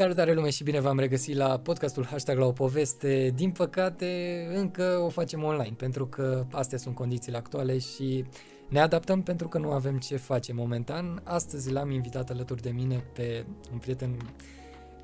Salutare 0.00 0.34
lume 0.34 0.50
și 0.50 0.62
bine 0.62 0.80
v-am 0.80 0.98
regăsit 0.98 1.36
la 1.36 1.58
podcastul 1.58 2.06
Hashtag 2.06 2.38
la 2.38 2.46
o 2.46 2.52
poveste. 2.52 3.32
Din 3.34 3.50
păcate, 3.50 4.46
încă 4.54 5.00
o 5.04 5.08
facem 5.08 5.42
online, 5.42 5.74
pentru 5.76 6.06
că 6.06 6.46
astea 6.52 6.78
sunt 6.78 6.94
condițiile 6.94 7.36
actuale 7.36 7.78
și 7.78 8.24
ne 8.68 8.80
adaptăm 8.80 9.22
pentru 9.22 9.48
că 9.48 9.58
nu 9.58 9.70
avem 9.70 9.98
ce 9.98 10.16
face 10.16 10.52
momentan. 10.52 11.20
Astăzi 11.24 11.72
l-am 11.72 11.90
invitat 11.90 12.30
alături 12.30 12.62
de 12.62 12.70
mine 12.70 13.04
pe 13.14 13.46
un 13.72 13.78
prieten, 13.78 14.16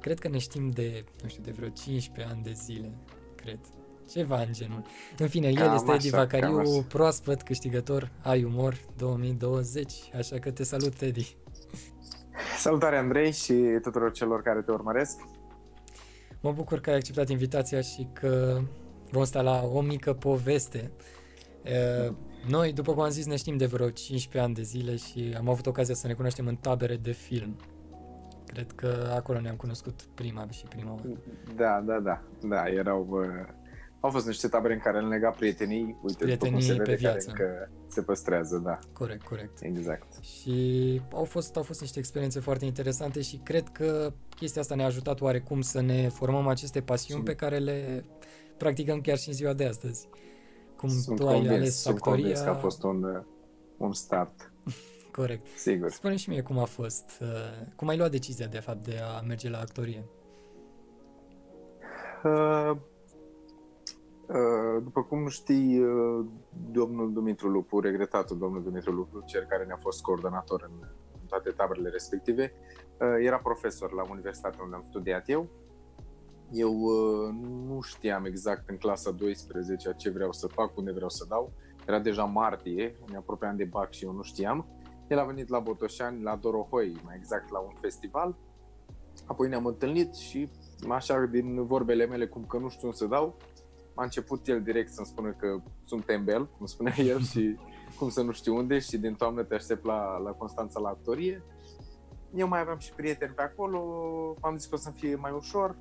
cred 0.01 0.19
că 0.19 0.29
ne 0.29 0.39
știm 0.39 0.71
de, 0.71 1.05
nu 1.23 1.29
știu, 1.29 1.43
de 1.43 1.51
vreo 1.51 1.69
15 1.69 2.35
ani 2.35 2.43
de 2.43 2.53
zile, 2.53 2.93
cred. 3.35 3.59
Ceva 4.11 4.41
în 4.41 4.53
genul. 4.53 4.83
În 5.19 5.29
fine, 5.29 5.53
Cam 5.53 5.69
el 5.69 5.75
este 5.75 5.93
Edi 5.93 6.07
așa, 6.07 6.17
Vacariu, 6.17 6.57
cam 6.57 6.59
așa. 6.59 6.85
proaspăt 6.89 7.43
câștigător 7.43 8.11
Ai 8.23 8.45
Umor 8.45 8.81
2020, 8.97 9.93
așa 10.17 10.39
că 10.39 10.51
te 10.51 10.63
salut, 10.63 11.01
Edi. 11.01 11.37
Salutare 12.59 12.97
Andrei 12.97 13.33
și 13.33 13.53
tuturor 13.83 14.13
celor 14.13 14.43
care 14.43 14.63
te 14.63 14.73
urmăresc. 14.73 15.21
Mă 16.41 16.53
bucur 16.53 16.81
că 16.81 16.91
ai 16.91 16.97
acceptat 16.97 17.29
invitația 17.29 17.81
și 17.81 18.09
că 18.13 18.61
vom 19.11 19.25
sta 19.25 19.43
la 19.43 19.63
o 19.73 19.81
mică 19.81 20.13
poveste. 20.13 20.91
E, 21.63 22.13
Noi, 22.49 22.73
după 22.73 22.93
cum 22.93 23.03
am 23.03 23.11
zis, 23.11 23.27
ne 23.27 23.37
știm 23.37 23.57
de 23.57 23.67
vreo 23.67 23.91
15 23.91 24.39
ani 24.39 24.55
de 24.55 24.63
zile 24.63 24.97
și 24.97 25.35
am 25.39 25.49
avut 25.49 25.67
ocazia 25.67 25.95
să 25.95 26.07
ne 26.07 26.13
cunoaștem 26.13 26.47
în 26.47 26.57
tabere 26.57 26.97
de 26.97 27.13
film. 27.13 27.57
Cred 28.47 28.73
că 28.73 29.13
acolo 29.15 29.41
ne-am 29.41 29.57
cunoscut 29.57 30.03
prima 30.15 30.47
și 30.51 30.65
prima 30.65 30.91
oară. 30.91 31.09
Da, 31.57 31.83
da, 31.87 31.99
da, 31.99 32.23
da, 32.49 32.69
erau, 32.69 33.07
uh, 33.11 33.27
au 34.07 34.13
fost 34.13 34.27
niște 34.27 34.49
tabere 34.49 34.75
în 34.75 34.81
care 34.81 34.99
am 34.99 35.09
legat 35.09 35.37
prietenii, 35.37 35.97
uite, 36.03 36.25
după 36.25 36.37
cum 36.47 36.55
Prietenii 36.59 36.63
se 36.63 36.73
pe 36.73 36.79
vede, 36.79 36.91
care 36.91 36.97
viață. 36.97 37.29
încă 37.29 37.71
se 37.87 38.03
păstrează, 38.03 38.57
da, 38.65 38.79
Corect, 38.93 39.23
corect. 39.23 39.59
exact. 39.63 40.25
Și 40.25 41.01
au 41.13 41.25
fost, 41.25 41.57
au 41.57 41.63
fost 41.63 41.81
niște 41.81 41.99
experiențe 41.99 42.41
foarte 42.41 42.65
interesante 42.65 43.21
și 43.21 43.37
cred 43.37 43.69
că 43.69 44.13
chestia 44.37 44.61
asta 44.61 44.75
ne-a 44.75 44.87
ajutat 44.87 45.21
oarecum 45.21 45.61
să 45.61 45.81
ne 45.81 46.09
formăm 46.09 46.47
aceste 46.47 46.81
pasiuni 46.81 47.23
Sunt- 47.25 47.37
pe 47.37 47.45
care 47.45 47.59
le 47.59 48.05
practicăm 48.57 49.01
chiar 49.01 49.19
și 49.19 49.29
în 49.29 49.35
ziua 49.35 49.53
de 49.53 49.65
astăzi. 49.65 50.09
Cum 50.77 50.89
Sunt 50.89 51.19
tu 51.21 51.27
ai 51.27 51.35
convins, 51.35 51.55
ales 51.55 51.81
sunt 51.81 51.95
actoria, 51.97 52.19
convins 52.23 52.41
că 52.41 52.49
a 52.51 52.55
fost 52.55 52.83
un, 52.83 53.03
uh, 53.03 53.23
un 53.77 53.93
start, 53.93 54.53
corect. 55.13 55.47
sigur. 55.57 55.91
Spune 55.91 56.17
și 56.17 56.29
mie 56.29 56.43
cum 56.43 56.59
a 56.59 56.65
fost, 56.65 57.05
uh, 57.21 57.67
cum 57.77 57.89
ai 57.89 57.97
luat 57.97 58.11
decizia 58.11 58.47
de 58.47 58.59
fapt 58.59 58.85
de 58.85 58.99
a 59.17 59.21
merge 59.21 59.49
la 59.51 59.59
actorie? 59.59 60.05
Uh, 62.25 62.31
uh, 62.71 62.77
după 64.83 65.03
cum 65.03 65.29
știi, 65.29 65.81
uh, 65.81 66.27
domnul 66.71 67.13
Dumitru 67.13 67.49
Lupu, 67.49 67.81
regretatul 67.81 68.39
domnul 68.39 68.63
Dumitru 68.63 68.93
Lupu, 68.93 69.23
cel 69.27 69.45
care 69.49 69.65
ne-a 69.65 69.77
fost 69.77 70.03
coordonator 70.03 70.63
în, 70.63 70.89
în 71.21 71.27
toate 71.29 71.51
taberele 71.51 71.89
respective, 71.89 72.53
uh, 73.01 73.25
era 73.25 73.39
profesor 73.39 73.93
la 73.93 74.11
universitatea 74.11 74.63
unde 74.63 74.77
am 74.77 74.85
studiat 74.89 75.29
eu. 75.29 75.49
Eu 76.53 76.73
uh, 76.73 77.35
nu 77.67 77.81
știam 77.81 78.25
exact 78.25 78.69
în 78.69 78.77
clasa 78.77 79.11
12 79.11 79.95
ce 79.97 80.11
vreau 80.11 80.33
să 80.33 80.47
fac, 80.47 80.77
unde 80.77 80.93
vreau 80.93 81.09
să 81.09 81.25
dau. 81.29 81.53
Era 81.87 81.99
deja 81.99 82.25
martie, 82.25 82.95
ne 83.11 83.17
apropiam 83.17 83.57
de 83.57 83.65
BAC 83.65 83.93
și 83.93 84.05
eu 84.05 84.13
nu 84.13 84.23
știam. 84.23 84.67
El 85.09 85.19
a 85.19 85.25
venit 85.25 85.49
la 85.49 85.59
Botoșani, 85.59 86.23
la 86.23 86.37
Dorohoi, 86.37 87.01
mai 87.05 87.15
exact 87.17 87.51
la 87.51 87.59
un 87.59 87.73
festival. 87.81 88.37
Apoi 89.27 89.49
ne-am 89.49 89.67
întâlnit 89.67 90.15
și 90.15 90.51
așa 90.89 91.25
din 91.25 91.67
vorbele 91.67 92.07
mele, 92.07 92.27
cum 92.27 92.45
că 92.45 92.59
nu 92.59 92.69
știu 92.69 92.87
unde 92.87 92.99
să 92.99 93.07
dau, 93.07 93.37
a 93.97 94.03
început 94.03 94.47
el 94.47 94.63
direct 94.63 94.93
să-mi 94.93 95.07
spună 95.07 95.31
că 95.33 95.61
sunt 95.85 96.05
tembel, 96.05 96.49
cum 96.57 96.67
spunea 96.67 96.95
el, 97.13 97.21
și 97.21 97.57
cum 97.99 98.09
să 98.09 98.23
nu 98.23 98.33
știu 98.33 98.57
unde 98.57 98.79
și 98.79 98.99
din 98.99 99.15
toamnă 99.15 99.43
te 99.43 99.55
aștept 99.55 99.85
la, 99.85 100.19
la 100.19 100.31
Constanța 100.31 100.81
la 100.81 100.89
actorie. 100.89 101.43
Eu 102.35 102.49
mai 102.49 102.61
aveam 102.61 102.79
și 102.79 102.93
prieteni 102.93 103.33
pe 103.35 103.43
acolo, 103.43 103.81
am 104.41 104.57
zis 104.57 104.67
că 104.67 104.75
o 104.75 104.79
să 104.79 104.91
fie 104.91 105.15
mai 105.15 105.33
ușor. 105.37 105.77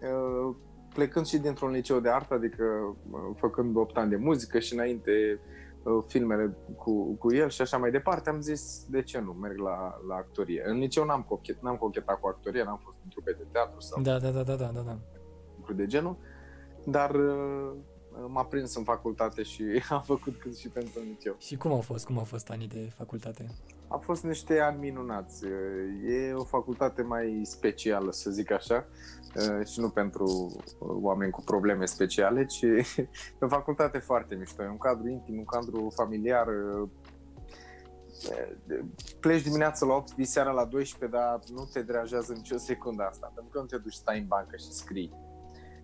Uh, 0.00 0.54
Plecând 0.94 1.26
și 1.26 1.38
dintr-un 1.38 1.70
liceu 1.70 2.00
de 2.00 2.08
artă, 2.08 2.34
adică 2.34 2.64
uh, 3.10 3.18
făcând 3.36 3.76
8 3.76 3.96
ani 3.96 4.10
de 4.10 4.16
muzică 4.16 4.58
și 4.58 4.74
înainte 4.74 5.40
uh, 5.82 6.04
filmele 6.06 6.56
cu, 6.76 7.14
cu 7.14 7.34
el 7.34 7.48
și 7.48 7.60
așa 7.60 7.76
mai 7.76 7.90
departe, 7.90 8.30
am 8.30 8.40
zis 8.40 8.84
de 8.88 9.02
ce 9.02 9.20
nu, 9.20 9.32
merg 9.32 9.58
la, 9.58 10.00
la 10.08 10.14
actorie. 10.14 10.62
În 10.66 10.78
liceu 10.78 11.04
n-am, 11.04 11.22
cochet, 11.22 11.62
n-am 11.62 11.76
cochetat 11.76 12.20
cu 12.20 12.28
actorie, 12.28 12.62
n-am 12.64 12.80
fost 12.82 12.96
în 13.04 13.10
trupe 13.10 13.32
de 13.32 13.46
teatru 13.52 13.80
sau 13.80 14.02
Da, 14.02 14.18
da, 14.18 14.30
da, 14.30 14.42
da, 14.42 14.54
da, 14.54 14.70
da, 14.74 14.80
da. 14.80 14.98
lucruri 15.56 15.78
de 15.78 15.86
genul, 15.86 16.16
dar 16.90 17.14
uh, 17.14 17.72
m-a 18.26 18.44
prins 18.44 18.74
în 18.74 18.84
facultate 18.84 19.42
și 19.42 19.62
am 19.88 20.02
făcut 20.02 20.36
cât 20.36 20.56
și 20.56 20.68
pentru 20.68 21.00
liceu. 21.00 21.34
Și 21.38 21.56
cum 21.56 21.72
au 21.72 21.80
fost, 21.80 22.06
cum 22.06 22.18
au 22.18 22.24
fost 22.24 22.50
anii 22.50 22.68
de 22.68 22.90
facultate? 22.96 23.46
A 23.88 23.96
fost 23.96 24.22
niște 24.22 24.60
ani 24.60 24.78
minunați. 24.78 25.44
E 26.06 26.32
o 26.32 26.44
facultate 26.44 27.02
mai 27.02 27.40
specială, 27.44 28.12
să 28.12 28.30
zic 28.30 28.50
așa, 28.50 28.86
uh, 29.34 29.66
și 29.66 29.80
nu 29.80 29.88
pentru 29.88 30.24
uh, 30.24 30.88
oameni 31.00 31.30
cu 31.30 31.42
probleme 31.42 31.84
speciale, 31.84 32.44
ci 32.44 32.62
e 33.40 33.40
o 33.40 33.48
facultate 33.48 33.98
foarte 33.98 34.34
mișto. 34.34 34.62
E 34.62 34.68
un 34.68 34.78
cadru 34.78 35.08
intim, 35.08 35.38
un 35.38 35.44
cadru 35.44 35.92
familiar. 35.94 36.46
uh, 36.46 36.88
Pleci 39.20 39.42
dimineața 39.42 39.86
la 39.86 39.94
8, 39.94 40.14
vii 40.14 40.24
seara 40.24 40.50
la 40.50 40.64
12, 40.64 41.18
dar 41.18 41.40
nu 41.54 41.68
te 41.72 41.82
deranjează 41.82 42.32
nicio 42.32 42.56
secundă 42.56 43.02
asta, 43.02 43.32
pentru 43.34 43.52
că 43.52 43.60
nu 43.60 43.66
te 43.66 43.76
duci, 43.76 43.92
stai 43.92 44.18
în 44.18 44.26
bancă 44.26 44.56
și 44.56 44.72
scrii. 44.72 45.27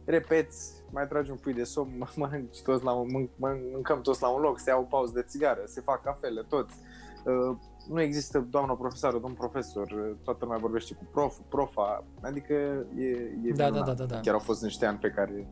Repeți, 0.05 0.73
mai 0.91 1.07
tragi 1.09 1.31
un 1.31 1.37
pui 1.37 1.53
de 1.55 1.65
somn, 1.65 2.09
mănânci 2.17 2.63
toți 2.63 2.85
la 2.85 2.93
un, 2.93 3.07
mân- 3.09 3.31
mân- 3.35 3.73
mâncăm 3.73 4.01
toți 4.01 4.23
la 4.23 4.29
un 4.29 4.41
loc, 4.41 4.59
se 4.59 4.71
iau 4.71 4.81
o 4.81 4.85
pauză 4.85 5.13
de 5.15 5.23
țigară, 5.23 5.61
se 5.67 5.81
fac 5.81 6.03
cafele, 6.03 6.43
toți. 6.49 6.75
Uh, 7.25 7.57
nu 7.89 8.01
există 8.01 8.47
doamna 8.51 8.75
profesoară, 8.75 9.19
domn 9.19 9.35
profesor, 9.35 9.91
uh, 9.91 10.17
toată 10.25 10.45
lumea 10.45 10.59
vorbește 10.59 10.95
cu 10.95 11.05
prof, 11.13 11.39
profa, 11.49 12.05
adică 12.21 12.53
e, 12.97 13.05
e 13.45 13.53
Da, 13.55 13.65
da, 13.65 13.65
minunat. 13.71 13.87
da, 13.87 13.93
da, 13.93 14.05
da. 14.05 14.21
Chiar 14.21 14.35
au 14.35 14.41
fost 14.41 14.63
niște 14.63 14.87
ani 14.87 14.99
pe 14.99 15.09
care 15.11 15.47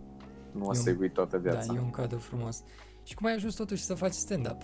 nu 0.53 0.65
o 0.67 0.71
E 0.71 0.75
să 0.75 0.91
un- 0.91 0.97
uit 1.01 1.13
toată 1.13 1.39
viața. 1.39 1.73
Da, 1.73 1.79
e 1.79 1.83
un 1.83 1.91
cadru 1.91 2.19
frumos. 2.19 2.63
Și 3.03 3.15
cum 3.15 3.27
ai 3.27 3.35
ajuns 3.35 3.55
totuși 3.55 3.83
să 3.85 3.95
faci 3.95 4.13
stand-up? 4.13 4.63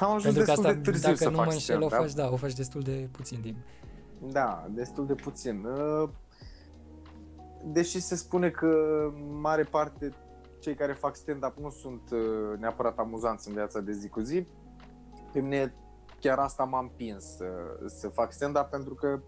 Am 0.00 0.08
ajuns 0.14 0.22
Pentru 0.22 0.40
că 0.42 0.46
destul 0.50 0.64
asta, 0.64 0.72
de 0.76 0.80
târziu 0.80 1.02
dacă 1.06 1.16
să 1.16 1.28
nu 1.28 1.36
fac 1.36 1.46
mă 1.46 1.52
înșel, 1.52 1.82
o 1.82 1.86
stand-up. 1.88 2.06
faci, 2.08 2.12
da, 2.24 2.32
o 2.32 2.36
faci 2.36 2.54
destul 2.54 2.80
de 2.80 3.08
puțin 3.12 3.40
timp. 3.40 3.56
Da, 4.32 4.66
destul 4.70 5.06
de 5.06 5.14
puțin. 5.14 5.64
Uh, 5.64 6.08
Deși 7.72 8.00
se 8.00 8.16
spune 8.16 8.50
că 8.50 8.66
în 9.14 9.40
mare 9.40 9.62
parte 9.62 10.12
cei 10.58 10.74
care 10.74 10.92
fac 10.92 11.16
stand-up 11.16 11.56
nu 11.56 11.70
sunt 11.70 12.10
uh, 12.12 12.58
neapărat 12.58 12.98
amuzanți 12.98 13.48
în 13.48 13.54
viața 13.54 13.80
de 13.80 13.92
zi 13.92 14.08
cu 14.08 14.20
zi, 14.20 14.46
pe 15.32 15.40
mine 15.40 15.74
chiar 16.20 16.38
asta 16.38 16.64
m-a 16.64 16.78
împins 16.78 17.24
să, 17.24 17.46
să 17.86 18.08
fac 18.08 18.32
stand-up 18.32 18.66
pentru 18.70 18.94
că 18.94 19.20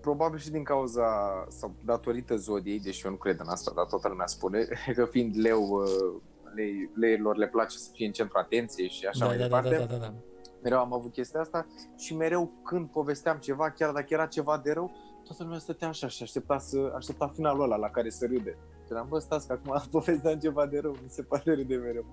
probabil 0.00 0.38
și 0.38 0.50
din 0.50 0.64
cauza 0.64 1.06
sau 1.48 1.74
datorită 1.84 2.36
zodiei, 2.36 2.80
deși 2.80 3.04
eu 3.04 3.10
nu 3.10 3.16
cred 3.16 3.40
în 3.40 3.48
asta, 3.48 3.72
dar 3.74 3.84
toată 3.84 4.08
lumea 4.08 4.26
spune 4.26 4.66
că 4.96 5.04
fiind 5.04 5.34
leu, 5.36 5.62
uh, 5.62 6.20
lei, 6.54 6.90
leilor 6.94 7.36
le 7.36 7.48
place 7.48 7.76
să 7.76 7.90
fie 7.92 8.06
în 8.06 8.12
centru 8.12 8.38
atenției 8.38 8.88
și 8.88 9.06
așa 9.06 9.18
da, 9.18 9.26
mai 9.26 9.36
da, 9.36 9.42
da, 9.42 9.48
departe 9.48 9.76
da, 9.78 9.84
da, 9.84 9.96
da, 9.96 10.06
da. 10.06 10.14
mereu 10.62 10.78
am 10.78 10.92
avut 10.92 11.12
chestia 11.12 11.40
asta 11.40 11.66
și 11.96 12.16
mereu 12.16 12.52
când 12.64 12.88
povesteam 12.88 13.38
ceva, 13.38 13.70
chiar 13.70 13.92
dacă 13.92 14.06
era 14.08 14.26
ceva 14.26 14.60
de 14.64 14.72
rău, 14.72 14.90
toată 15.24 15.42
lumea 15.42 15.58
stătea 15.58 15.88
așa 15.88 16.08
și 16.08 16.22
aștepta, 16.22 16.58
să, 16.58 16.92
aștepta 16.96 17.28
finalul 17.28 17.62
ăla 17.62 17.76
la 17.76 17.90
care 17.90 18.10
să 18.10 18.26
râde. 18.26 18.58
Și 18.86 18.92
eram, 18.92 19.06
bă, 19.08 19.18
stați 19.18 19.46
că 19.46 19.52
acum 19.52 19.82
povesteam 19.90 20.38
ceva 20.38 20.66
de 20.66 20.78
rău, 20.78 20.90
mi 20.90 21.08
se 21.10 21.22
pare 21.22 21.54
râde 21.54 21.76
mereu. 21.76 22.04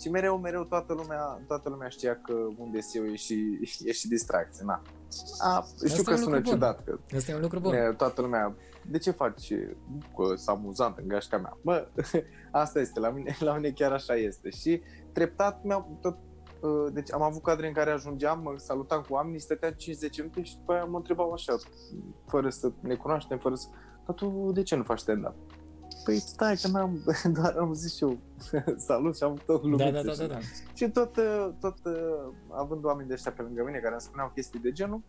Și 0.00 0.10
mereu, 0.10 0.38
mereu 0.38 0.64
toată 0.64 0.92
lumea, 0.92 1.42
toată 1.46 1.68
lumea 1.68 1.88
știa 1.88 2.20
că 2.20 2.32
unde 2.58 2.78
eu 2.92 3.04
e 3.04 3.14
și, 3.14 3.58
e 3.88 3.92
și 3.92 4.08
distracție, 4.08 4.64
na. 4.64 4.82
A, 5.38 5.66
știu 5.86 5.86
Asta 5.86 6.02
că 6.02 6.10
e 6.10 6.14
un 6.14 6.18
sună 6.18 6.36
lucru 6.36 6.50
bun. 6.50 6.52
ciudat, 6.52 6.84
că 6.84 6.98
Asta 7.16 7.30
e 7.30 7.34
un 7.34 7.40
lucru 7.40 7.60
bun. 7.60 7.72
ne, 7.72 7.92
toată 7.92 8.20
lumea, 8.20 8.54
de 8.90 8.98
ce 8.98 9.10
faci 9.10 9.52
că 10.16 10.36
s 10.36 10.46
amuzant 10.46 10.98
în 10.98 11.08
gașca 11.08 11.38
mea? 11.38 11.56
Bă, 11.62 11.88
asta 12.50 12.80
este, 12.80 13.00
la 13.00 13.10
mine, 13.10 13.36
la 13.38 13.54
mine 13.54 13.70
chiar 13.70 13.92
așa 13.92 14.14
este. 14.14 14.50
Și 14.50 14.82
treptat 15.12 15.62
mi-au 15.64 15.98
tot 16.00 16.14
uh, 16.14 16.29
deci 16.92 17.12
am 17.12 17.22
avut 17.22 17.42
cadre 17.42 17.66
în 17.66 17.72
care 17.72 17.90
ajungeam, 17.90 18.40
mă 18.42 18.52
salutam 18.56 19.00
cu 19.08 19.12
oamenii, 19.14 19.40
stăteam 19.40 19.72
5-10 19.72 19.76
minute 20.18 20.42
și 20.42 20.56
după 20.56 20.72
aia 20.72 20.84
mă 20.84 20.96
întrebau 20.96 21.32
așa, 21.32 21.56
fără 22.26 22.50
să 22.50 22.72
ne 22.80 22.94
cunoaștem, 22.94 23.38
fără 23.38 23.54
să... 23.54 23.66
Dar 24.06 24.14
tu 24.14 24.50
de 24.52 24.62
ce 24.62 24.76
nu 24.76 24.82
faci 24.82 24.98
stand-up? 24.98 25.34
Păi 26.04 26.18
stai 26.18 26.56
că 26.56 26.68
n-am, 26.68 27.02
doar 27.36 27.56
am 27.58 27.72
zis 27.74 27.96
și 27.96 28.02
eu 28.02 28.18
salut 28.88 29.16
și 29.16 29.22
am 29.22 29.30
avut 29.30 29.48
o 29.48 29.52
Da, 29.54 29.58
glumiță. 29.60 29.90
da, 29.90 30.02
da, 30.02 30.12
și- 30.12 30.18
da, 30.18 30.26
da. 30.26 30.38
și 30.74 30.88
tot, 30.90 31.16
uh, 31.16 31.48
tot 31.60 31.76
uh, 31.84 32.32
având 32.50 32.84
oameni 32.84 33.08
de 33.08 33.14
ăștia 33.14 33.32
pe 33.32 33.42
lângă 33.42 33.62
mine 33.66 33.78
care 33.78 33.92
îmi 33.92 34.00
spuneau 34.00 34.30
chestii 34.34 34.60
de 34.60 34.72
genul, 34.72 35.02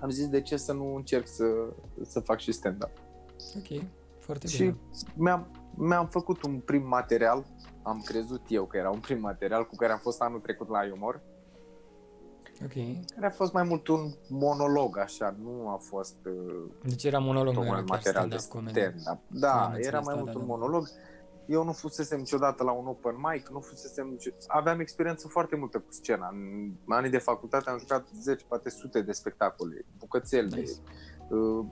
am 0.00 0.10
zis 0.10 0.28
de 0.28 0.40
ce 0.40 0.56
să 0.56 0.72
nu 0.72 0.94
încerc 0.94 1.26
să, 1.28 1.44
să 2.02 2.20
fac 2.20 2.38
și 2.38 2.52
stand-up. 2.52 2.90
Ok, 3.56 3.82
foarte 4.18 4.46
Și 4.46 4.58
bine. 4.62 4.76
mi-am, 5.14 5.46
mi-am 5.74 6.06
făcut 6.06 6.42
un 6.42 6.58
prim 6.58 6.86
material, 6.86 7.46
am 7.88 8.02
crezut 8.04 8.42
eu 8.48 8.64
că 8.64 8.76
era 8.76 8.90
un 8.90 9.00
prim 9.00 9.20
material 9.20 9.66
cu 9.66 9.76
care 9.76 9.92
am 9.92 9.98
fost 9.98 10.20
anul 10.22 10.40
trecut 10.40 10.68
la 10.68 10.80
Umor, 10.92 11.20
Ok. 12.64 12.72
care 13.14 13.26
a 13.26 13.30
fost 13.30 13.52
mai 13.52 13.62
mult 13.62 13.88
un 13.88 14.12
monolog, 14.28 14.98
așa, 14.98 15.36
nu 15.42 15.68
a 15.68 15.76
fost 15.76 16.16
uh, 16.26 16.64
Deci 16.82 17.04
era 17.04 17.18
monolog, 17.18 17.54
nu 17.54 17.60
tocmai 17.60 17.68
era 17.68 17.78
un 17.80 17.84
chiar 17.86 17.96
material 17.98 18.28
de 18.28 18.36
stand-up 18.36 18.72
comedy. 18.72 18.98
stand-up. 19.00 19.06
Am 19.08 19.40
Da, 19.40 19.64
înțeles, 19.64 19.86
era 19.86 20.00
mai 20.00 20.14
da, 20.14 20.20
mult 20.20 20.32
da, 20.32 20.38
un 20.38 20.46
da. 20.46 20.52
monolog. 20.54 20.88
eu 21.46 21.64
nu 21.64 21.72
fusesem 21.72 22.18
niciodată 22.18 22.62
la 22.62 22.70
un 22.72 22.86
open 22.86 23.14
mic, 23.32 23.48
nu 23.48 23.60
fusesem 23.60 24.06
nici... 24.08 24.32
Aveam 24.46 24.80
experiență 24.80 25.28
foarte 25.28 25.56
multă 25.56 25.78
cu 25.78 25.92
scena. 25.92 26.28
În 26.32 26.72
anii 26.88 27.10
de 27.10 27.18
facultate 27.18 27.70
am 27.70 27.78
jucat 27.78 28.06
10, 28.20 28.44
poate 28.48 28.70
sute 28.70 29.00
de 29.02 29.12
spectacole, 29.12 29.84
bucățele, 29.98 30.56
nice. 30.56 30.72
Uh, 31.28 31.64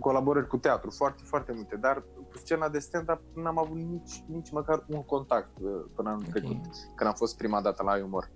colaborări 0.00 0.46
cu 0.46 0.56
teatru, 0.56 0.90
foarte, 0.90 1.22
foarte 1.24 1.52
multe. 1.52 1.76
Dar 1.76 2.04
cu 2.30 2.38
scena 2.38 2.68
de 2.68 2.78
stand-up 2.78 3.20
n-am 3.34 3.58
avut 3.58 3.76
nici, 3.76 4.24
nici 4.26 4.50
măcar 4.50 4.84
un 4.88 5.02
contact 5.02 5.50
uh, 5.60 5.70
până 5.94 6.08
anul 6.08 6.24
okay. 6.28 6.40
trecut, 6.40 6.64
când 6.94 7.08
am 7.08 7.14
fost 7.14 7.36
prima 7.36 7.60
dată 7.60 7.82
la 7.82 8.04
umor. 8.04 8.30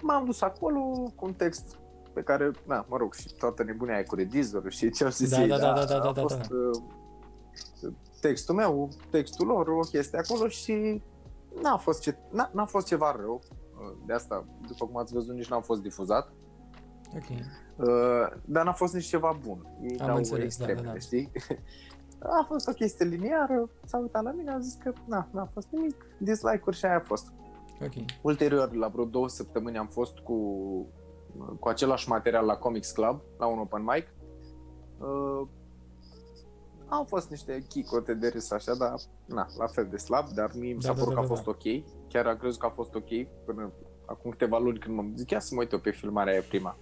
M-am 0.00 0.24
dus 0.24 0.40
acolo 0.40 0.80
cu 1.14 1.26
un 1.26 1.32
text 1.32 1.78
pe 2.12 2.22
care, 2.22 2.50
na, 2.66 2.84
mă 2.88 2.96
rog, 2.96 3.14
și 3.14 3.34
toată 3.34 3.62
nebunia 3.62 3.98
e 3.98 4.02
cu 4.02 4.14
regizorul 4.14 4.70
și 4.70 4.90
ce 4.90 5.04
au 5.04 5.10
zis 5.10 5.30
da, 5.30 5.40
ei, 5.40 5.48
da, 5.48 5.58
da, 5.58 5.72
da, 5.72 5.84
da, 5.84 5.98
da, 5.98 6.12
da, 6.12 6.20
fost, 6.20 6.36
da. 6.36 6.56
Uh, 6.56 7.92
textul 8.20 8.54
meu, 8.54 8.88
textul 9.10 9.46
lor, 9.46 9.68
o 9.68 9.80
chestie 9.80 10.18
acolo 10.18 10.48
și 10.48 11.02
n-a 11.62 11.76
fost, 11.76 12.00
ce, 12.00 12.16
n-a, 12.30 12.50
n-a 12.52 12.64
fost 12.64 12.86
ceva 12.86 13.16
rău. 13.18 13.40
De 14.06 14.12
asta, 14.12 14.44
după 14.66 14.86
cum 14.86 14.96
ați 14.96 15.12
văzut, 15.12 15.34
nici 15.34 15.48
n-a 15.48 15.60
fost 15.60 15.80
difuzat. 15.80 16.32
Ok. 17.14 17.28
Uh, 17.76 18.36
dar 18.44 18.64
n-a 18.64 18.72
fost 18.72 18.94
nici 18.94 19.04
ceva 19.06 19.38
bun. 19.46 19.66
Ei 19.82 19.98
Am 20.00 20.06
dau 20.06 20.16
înțeles, 20.16 20.44
extreme, 20.44 20.80
da, 20.80 20.86
da, 20.86 20.92
da. 20.92 20.98
știi? 20.98 21.30
A 22.18 22.44
fost 22.48 22.68
o 22.68 22.72
chestie 22.72 23.06
liniară, 23.06 23.68
s-a 23.84 23.98
uitat 23.98 24.22
la 24.22 24.30
mine, 24.30 24.50
a 24.50 24.58
zis 24.58 24.74
că 24.74 24.92
na, 25.06 25.28
n-a 25.32 25.48
fost 25.52 25.68
nimic, 25.70 26.06
dislike-uri 26.18 26.76
și 26.76 26.84
aia 26.84 26.96
a 26.96 27.00
fost. 27.00 27.32
Ok. 27.82 27.92
Ulterior, 28.22 28.74
la 28.74 28.88
vreo 28.88 29.04
două 29.04 29.28
săptămâni 29.28 29.78
am 29.78 29.86
fost 29.86 30.18
cu, 30.18 30.36
cu 31.60 31.68
același 31.68 32.08
material 32.08 32.44
la 32.46 32.56
Comics 32.56 32.90
Club, 32.90 33.20
la 33.38 33.46
un 33.46 33.58
open 33.58 33.82
mic. 33.82 34.06
Uh, 34.98 35.48
au 36.88 37.04
fost 37.04 37.30
niște 37.30 37.64
chicote 37.68 38.14
de 38.14 38.28
râs 38.28 38.50
așa, 38.50 38.74
dar 38.74 38.94
na, 39.26 39.46
la 39.58 39.66
fel 39.66 39.86
de 39.90 39.96
slab, 39.96 40.28
dar 40.28 40.50
mie 40.54 40.74
mi 40.74 40.82
s-a 40.82 40.88
Da, 40.92 40.94
da, 40.94 41.00
părut 41.00 41.14
da, 41.14 41.20
că 41.20 41.26
a 41.26 41.28
da, 41.28 41.34
fost 41.34 41.44
da. 41.44 41.50
ok. 41.50 41.84
Chiar 42.08 42.26
am 42.26 42.36
crezut 42.36 42.60
că 42.60 42.66
a 42.66 42.70
fost 42.70 42.94
ok 42.94 43.26
până 43.44 43.72
acum 44.06 44.30
câteva 44.30 44.58
luni 44.58 44.78
când 44.78 44.96
m-am 44.96 45.12
zic, 45.16 45.30
ia 45.30 45.40
să 45.40 45.54
mă 45.54 45.60
uit 45.60 45.72
eu 45.72 45.78
pe 45.78 45.90
filmarea 45.90 46.32
aia 46.32 46.42
prima. 46.48 46.76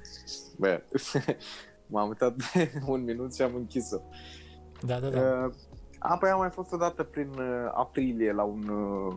Bă, 0.59 0.83
m-am 1.87 2.09
uitat 2.09 2.35
de 2.53 2.71
un 2.87 3.05
minut 3.05 3.35
și 3.35 3.43
am 3.43 3.55
închis-o. 3.55 3.99
Da, 4.81 4.99
da, 5.01 5.09
da. 5.09 5.21
Uh, 5.21 5.53
apoi 5.99 6.31
am 6.31 6.39
mai 6.39 6.51
fost 6.51 6.73
odată 6.73 7.03
prin 7.03 7.29
uh, 7.29 7.71
aprilie 7.75 8.33
la 8.33 8.43
un 8.43 8.69
uh, 8.69 9.17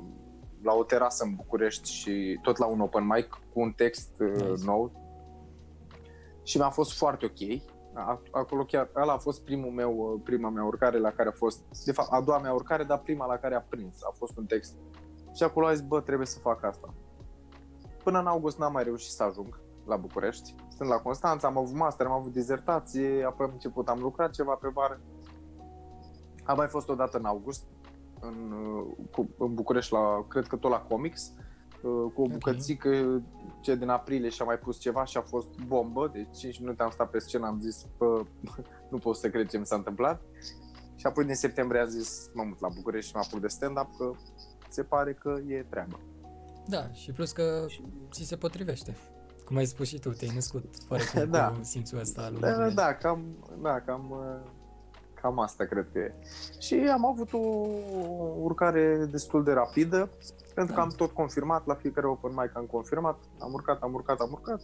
la 0.64 0.74
o 0.74 0.84
terasă 0.84 1.24
în 1.24 1.36
București 1.36 1.92
și 1.92 2.40
tot 2.42 2.58
la 2.58 2.66
un 2.66 2.80
open 2.80 3.06
mic 3.06 3.28
cu 3.54 3.60
un 3.60 3.72
text 3.72 4.20
uh, 4.20 4.28
Nice. 4.50 4.66
nou 4.66 5.06
și 6.44 6.58
mi-a 6.58 6.70
fost 6.70 6.98
foarte 6.98 7.26
ok. 7.26 7.62
A- 7.94 8.22
Acolo 8.32 8.64
chiar, 8.64 8.90
ăla 8.96 9.14
a 9.14 9.18
fost 9.18 9.44
primul 9.44 9.72
meu, 9.72 9.94
uh, 9.98 10.22
prima 10.24 10.50
mea 10.50 10.64
urcare 10.64 10.98
la 11.00 11.12
care 11.12 11.30
a 11.30 11.32
fost, 11.32 11.62
de 11.86 11.92
fapt 11.92 12.12
a 12.12 12.22
doua 12.22 12.38
mea 12.40 12.54
urcare, 12.54 12.84
dar 12.84 13.00
prima 13.00 13.26
la 13.26 13.38
care 13.38 13.56
a 13.56 13.62
prins, 13.62 14.04
a 14.04 14.14
fost 14.18 14.38
un 14.38 14.46
text. 14.46 14.76
Și 15.36 15.44
acolo 15.44 15.66
a 15.68 15.74
zis, 15.74 15.82
bă, 15.86 16.02
trebuie 16.02 16.28
să 16.28 16.40
fac 16.40 16.64
asta. 16.64 16.94
Până 18.08 18.20
în 18.20 18.28
august 18.28 18.58
n-am 18.58 18.72
mai 18.72 18.84
reușit 18.84 19.10
să 19.10 19.24
ajung 19.24 19.60
la 19.86 19.96
București. 19.96 20.56
Sunt 20.76 20.90
la 20.90 20.96
Constanța, 20.96 21.48
am 21.48 21.58
avut 21.58 21.76
master, 21.76 22.06
am 22.06 22.12
avut 22.12 22.32
dizertație, 22.32 23.24
apoi 23.26 23.46
am 23.46 23.52
început, 23.52 23.88
am 23.88 24.00
lucrat 24.00 24.32
ceva 24.32 24.54
pe 24.54 24.68
vară. 24.74 25.02
Am 26.44 26.58
mai 26.58 26.68
fost 26.68 26.90
odată 26.90 27.18
în 27.18 27.26
august, 27.26 27.64
în, 28.20 28.52
uh, 28.52 29.08
cu, 29.12 29.30
în 29.38 29.54
București, 29.54 29.94
la, 29.94 30.26
cred 30.28 30.48
că 30.48 30.56
tot 30.56 30.72
la 30.72 30.80
Comics, 30.80 31.34
uh, 31.82 32.12
cu 32.14 32.22
o 32.22 32.24
Ok. 32.24 32.32
bucățică 32.32 33.22
ce 33.62 33.76
din 33.76 33.90
aprilie 33.90 34.30
și-a 34.30 34.46
mai 34.46 34.58
pus 34.58 34.80
ceva 34.80 35.04
și 35.04 35.18
a 35.18 35.22
fost 35.22 35.48
bombă, 35.68 36.10
de 36.14 36.28
5 36.36 36.60
minute 36.60 36.84
am 36.84 36.90
stat 36.90 37.10
pe 37.10 37.20
scenă, 37.20 37.48
am 37.48 37.60
zis, 37.60 37.86
bă, 37.98 38.24
nu 38.92 38.98
pot 38.98 39.16
să 39.16 39.30
cred 39.30 39.48
ce 39.48 39.58
mi 39.58 39.66
s-a 39.66 39.76
întâmplat. 39.76 40.22
Și 40.96 41.06
apoi 41.06 41.26
din 41.26 41.36
septembrie 41.36 41.82
am 41.82 41.88
zis, 41.88 42.30
mă 42.34 42.44
mut 42.44 42.60
la 42.60 42.70
București 42.76 43.10
și 43.10 43.16
mă 43.16 43.22
apuc 43.26 43.40
de 43.40 43.48
stand-up, 43.48 43.98
că 43.98 44.12
se 44.70 44.84
pare 44.84 45.14
că 45.14 45.40
e 45.48 45.66
treabă. 45.70 46.00
Da, 46.70 46.92
și 46.92 47.12
plus 47.12 47.32
că 47.32 47.66
ți 48.12 48.24
se 48.24 48.36
potrivește. 48.36 48.96
Cum 49.46 49.56
ai 49.58 49.66
spus 49.66 49.88
și 49.88 50.00
tu, 50.00 50.10
te-ai 50.10 50.32
născut 50.34 50.64
fără 50.88 51.02
cum 51.14 51.30
Da. 51.40 51.48
cu 51.50 51.64
simțul 51.64 52.00
ăsta 52.00 52.22
al 52.22 52.38
Da, 52.40 52.54
umorii. 52.56 52.76
da, 52.76 52.94
cam, 52.96 53.24
da, 53.62 53.82
cam, 53.82 54.10
uh, 54.12 54.50
cam 55.22 55.40
asta 55.40 55.66
cred 55.66 55.90
că 55.94 56.00
e. 56.00 56.14
Și 56.60 56.74
am 56.76 57.06
avut 57.06 57.34
o 57.34 57.38
urcare 58.42 59.08
destul 59.12 59.44
de 59.44 59.52
rapidă, 59.52 60.10
pentru 60.54 60.74
că 60.74 60.80
Da. 60.80 60.86
am 60.86 60.94
tot 60.96 61.12
confirmat, 61.12 61.66
la 61.66 61.74
fiecare 61.76 62.08
open 62.08 62.32
mic 62.36 62.52
am 62.58 62.66
confirmat, 62.66 63.20
am 63.40 63.54
urcat, 63.54 63.82
am 63.82 63.94
urcat, 63.94 64.20
am 64.20 64.30
urcat. 64.32 64.62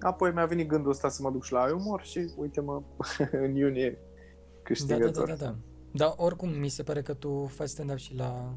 Apoi 0.00 0.32
mi-a 0.32 0.46
venit 0.46 0.68
gândul 0.68 0.90
ăsta 0.90 1.08
să 1.08 1.22
mă 1.22 1.30
duc 1.30 1.44
și 1.44 1.52
la 1.52 1.74
umor 1.74 2.02
și 2.02 2.32
uite-mă, 2.36 2.82
în 3.46 3.54
iunie 3.54 3.90
Da, 3.90 3.96
da, 3.98 4.60
câștigător. 4.62 5.26
da, 5.28 5.34
da, 5.34 5.44
da. 5.44 5.54
Dar 5.92 6.14
oricum, 6.16 6.48
mi 6.58 6.68
se 6.68 6.82
pare 6.82 7.02
că 7.02 7.14
tu 7.14 7.44
faci 7.54 7.68
stand-up 7.68 7.96
și 7.96 8.14
la 8.14 8.54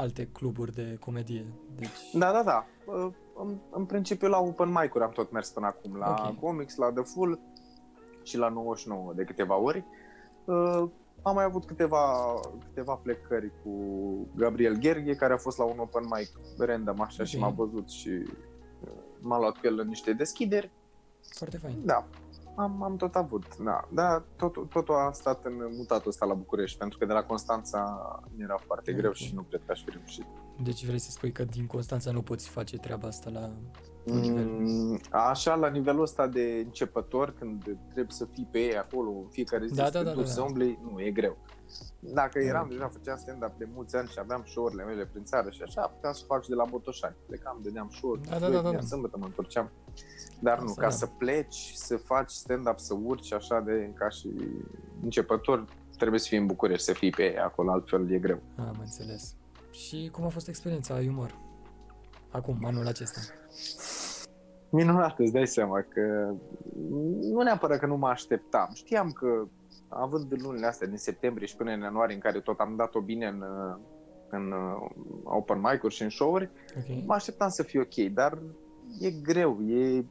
alte 0.00 0.28
cluburi 0.32 0.74
de 0.74 0.96
comedie. 1.00 1.46
Deci, 1.76 2.12
Da, 2.12 2.32
da, 2.32 2.42
da. 2.42 2.66
Uh, 2.92 3.12
În, 3.42 3.58
în 3.70 3.84
principiu 3.84 4.28
la 4.28 4.38
open 4.38 4.68
mic-uri 4.80 5.04
am 5.04 5.10
tot 5.10 5.32
mers 5.32 5.48
până 5.50 5.66
acum, 5.66 5.96
la 5.96 6.24
Ok. 6.28 6.38
comics, 6.40 6.76
la 6.76 6.92
The 6.92 7.02
Full 7.02 7.38
și 8.22 8.36
la 8.36 8.48
99 8.48 9.12
de 9.16 9.24
câteva 9.24 9.56
ori. 9.56 9.84
Uh, 10.44 10.84
Am 11.22 11.34
mai 11.34 11.44
avut 11.44 11.64
câteva, 11.64 12.00
câteva 12.68 12.94
plecări 12.94 13.52
cu 13.62 13.70
Gabriel 14.36 14.74
Gherghe, 14.78 15.14
care 15.14 15.32
a 15.32 15.36
fost 15.36 15.58
la 15.58 15.64
un 15.64 15.78
open 15.78 16.02
mic 16.04 16.30
random 16.58 17.00
așa 17.00 17.24
și 17.24 17.36
Ok. 17.36 17.42
m-a 17.42 17.48
văzut 17.50 17.90
și 17.90 18.08
uh, 18.08 18.88
m-a 19.20 19.38
luat 19.38 19.52
cu 19.52 19.60
el 19.66 19.78
în 19.78 19.88
niște 19.88 20.12
deschideri. 20.12 20.70
foarte 21.34 21.56
fain. 21.58 21.76
Da, 21.84 22.06
am, 22.56 22.82
am 22.82 22.96
tot 22.96 23.14
avut, 23.14 23.56
da. 23.64 23.88
Dar 23.92 24.22
tot, 24.36 24.68
totul 24.70 24.94
a 24.94 25.12
stat 25.12 25.44
în 25.44 25.52
mutatul 25.76 26.08
ăsta 26.08 26.26
la 26.26 26.34
București, 26.34 26.78
pentru 26.78 26.98
că 26.98 27.04
de 27.04 27.12
la 27.12 27.22
Constanța 27.22 27.98
mi 28.36 28.42
era 28.42 28.56
foarte 28.66 28.90
Ok. 28.90 28.96
greu 28.96 29.12
și 29.12 29.34
nu 29.34 29.42
cred 29.42 29.60
că 29.66 29.72
aș 29.72 29.82
fi 29.84 29.90
reușit. 29.90 30.26
Deci 30.62 30.84
vrei 30.86 30.98
să 30.98 31.10
spui 31.10 31.32
că 31.32 31.44
din 31.44 31.66
Constanța 31.66 32.10
nu 32.10 32.22
poți 32.22 32.48
face 32.48 32.76
treaba 32.78 33.08
asta 33.08 33.30
la 33.30 33.50
un 34.04 34.18
nivel. 34.18 34.46
Mm, 34.46 35.00
Așa, 35.10 35.54
la 35.54 35.68
nivelul 35.68 36.02
ăsta 36.02 36.26
de 36.26 36.62
începător, 36.64 37.34
când 37.38 37.62
trebuie 37.92 38.12
să 38.14 38.24
fii 38.24 38.48
pe 38.50 38.58
ei 38.58 38.76
acolo 38.76 39.10
în 39.10 39.28
fiecare 39.30 39.66
zi, 39.66 39.74
Da, 39.74 39.84
să 39.84 39.90
da, 39.90 39.98
te 39.98 40.04
da, 40.04 40.10
duci, 40.12 40.24
da, 40.24 40.30
să 40.30 40.38
da. 40.40 40.44
umbli, 40.46 40.78
nu, 40.90 41.00
e 41.00 41.10
greu. 41.10 41.36
Dacă 42.00 42.38
eram 42.38 42.62
ok. 42.62 42.68
deja, 42.70 42.88
făceam 42.88 43.16
stand-up 43.16 43.58
de 43.58 43.68
mulți 43.74 43.96
ani 43.96 44.08
și 44.08 44.18
aveam 44.18 44.42
show-urile 44.46 44.84
mele 44.84 45.06
prin 45.06 45.24
țară 45.24 45.50
și 45.50 45.62
așa, 45.62 45.80
puteam 45.80 46.12
să 46.12 46.24
fac 46.26 46.42
și 46.42 46.48
de 46.48 46.54
la 46.54 46.64
Botoșani. 46.70 47.16
Plecam, 47.26 47.58
dădeam 47.62 47.88
show-uri, 47.92 48.20
Da, 48.28 48.38
da, 48.38 48.46
joi, 48.46 48.54
da, 48.54 48.60
da, 48.60 48.68
vineri, 48.68 48.82
da. 48.82 48.88
sâmbătă 48.88 49.16
mă 49.18 49.24
întorceam. 49.24 49.70
Dar 50.40 50.58
nu, 50.58 50.64
Asta 50.64 50.80
ca 50.80 50.88
da. 50.88 50.94
să 50.94 51.06
pleci, 51.06 51.72
să 51.74 51.96
faci 51.96 52.30
stand-up, 52.30 52.78
să 52.78 52.94
urci 53.04 53.32
așa 53.32 53.60
de 53.60 53.92
ca 53.94 54.08
și 54.08 54.28
începător, 55.02 55.64
trebuie 55.96 56.20
să 56.20 56.26
fii 56.28 56.38
în 56.38 56.46
București, 56.46 56.84
să 56.84 56.92
fii 56.92 57.10
pe 57.10 57.22
ei 57.22 57.38
acolo, 57.38 57.70
altfel 57.70 58.10
e 58.12 58.18
greu. 58.18 58.40
Am 58.56 58.76
înțeles. 58.80 59.34
Și 59.70 60.08
cum 60.12 60.24
a 60.24 60.28
fost 60.28 60.48
experiența 60.48 60.94
ai 60.94 61.08
umor? 61.08 61.38
Acum, 62.30 62.64
anul 62.64 62.86
acesta. 62.86 63.20
Minunat, 64.70 65.18
îți 65.18 65.32
dai 65.32 65.46
seama 65.46 65.84
că 65.88 66.34
nu 67.20 67.42
neapărat 67.42 67.78
că 67.78 67.86
nu 67.86 67.96
mă 67.96 68.08
așteptam. 68.08 68.70
Știam 68.74 69.10
că, 69.10 69.46
având 69.90 70.42
lunile 70.42 70.66
astea 70.66 70.86
din 70.86 70.96
septembrie 70.96 71.46
și 71.46 71.56
până 71.56 71.70
în 71.70 71.80
ianuarie, 71.80 72.14
în 72.14 72.20
care 72.20 72.40
tot 72.40 72.58
am 72.58 72.76
dat-o 72.76 73.00
bine 73.00 73.26
în, 73.26 73.44
în 74.30 74.54
open 75.24 75.60
mic-uri 75.60 75.94
și 75.94 76.02
în 76.02 76.10
show-uri, 76.10 76.50
Ok. 76.76 77.04
mă 77.06 77.14
așteptam 77.14 77.48
să 77.48 77.62
fie 77.62 77.80
ok, 77.80 78.12
dar 78.12 78.38
e 79.00 79.10
greu, 79.10 79.62
e 79.62 80.04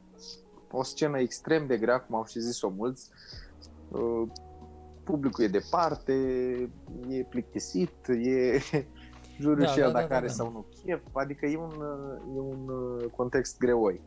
o 0.70 0.82
scenă 0.82 1.18
extrem 1.18 1.66
de 1.66 1.78
grea, 1.78 2.00
cum 2.00 2.14
au 2.16 2.24
și 2.24 2.40
zis-o 2.40 2.68
mulți. 2.76 3.10
Uh, 3.88 4.28
Publicul 5.04 5.44
e 5.44 5.48
departe, 5.48 6.12
e 7.08 7.22
plictisit, 7.28 8.08
e 8.08 8.58
juriu 9.40 9.64
Da, 9.64 9.70
și 9.70 9.78
da, 9.78 9.84
el 9.84 9.92
da, 9.92 9.98
dacă 9.98 10.08
da, 10.08 10.16
are 10.16 10.26
da. 10.26 10.32
sau 10.32 10.50
nu 10.52 10.66
chef, 10.84 11.00
adică 11.12 11.46
e 11.46 11.56
un, 11.56 11.72
uh, 11.78 12.36
e 12.36 12.38
un 12.38 12.68
uh, 12.68 13.04
context 13.16 13.58
greoi. 13.58 14.00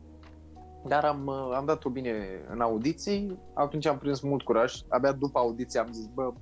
Dar 0.86 1.04
am, 1.04 1.26
uh, 1.26 1.52
am 1.56 1.64
dat-o 1.64 1.90
bine 1.90 2.12
în 2.50 2.60
audiții, 2.60 3.38
atunci 3.54 3.86
am 3.86 3.98
prins 3.98 4.20
mult 4.20 4.42
curaj, 4.42 4.74
abia 4.88 5.12
după 5.12 5.38
audiție 5.38 5.80
am 5.80 5.92
zis, 5.92 6.06
bă, 6.06 6.32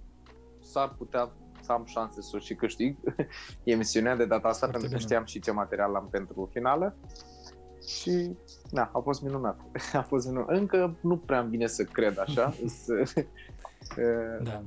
s-ar 0.60 0.94
putea 0.98 1.30
să 1.60 1.72
am 1.72 1.84
șanse 1.84 2.20
să 2.22 2.30
o 2.34 2.38
și 2.38 2.54
câștig 2.54 2.96
emisiunea 3.64 4.16
de 4.16 4.24
data 4.26 4.48
asta, 4.48 4.66
Foarte 4.66 4.70
pentru 4.72 4.88
că 4.88 4.96
bine. 4.96 5.08
știam 5.08 5.24
și 5.24 5.40
ce 5.40 5.50
material 5.50 5.94
am 5.94 6.08
pentru 6.10 6.48
finală. 6.52 6.94
Și, 7.86 8.36
da, 8.70 8.90
a 8.92 8.98
fost 8.98 9.22
minunat. 9.22 9.60
A 9.92 10.02
fost 10.02 10.26
minunat. 10.26 10.48
Încă 10.56 10.96
nu 11.00 11.16
prea 11.16 11.40
îmi 11.40 11.50
vine 11.50 11.66
să 11.66 11.84
cred 11.84 12.18
așa, 12.18 12.54
să, 12.84 13.24
Da. 14.42 14.62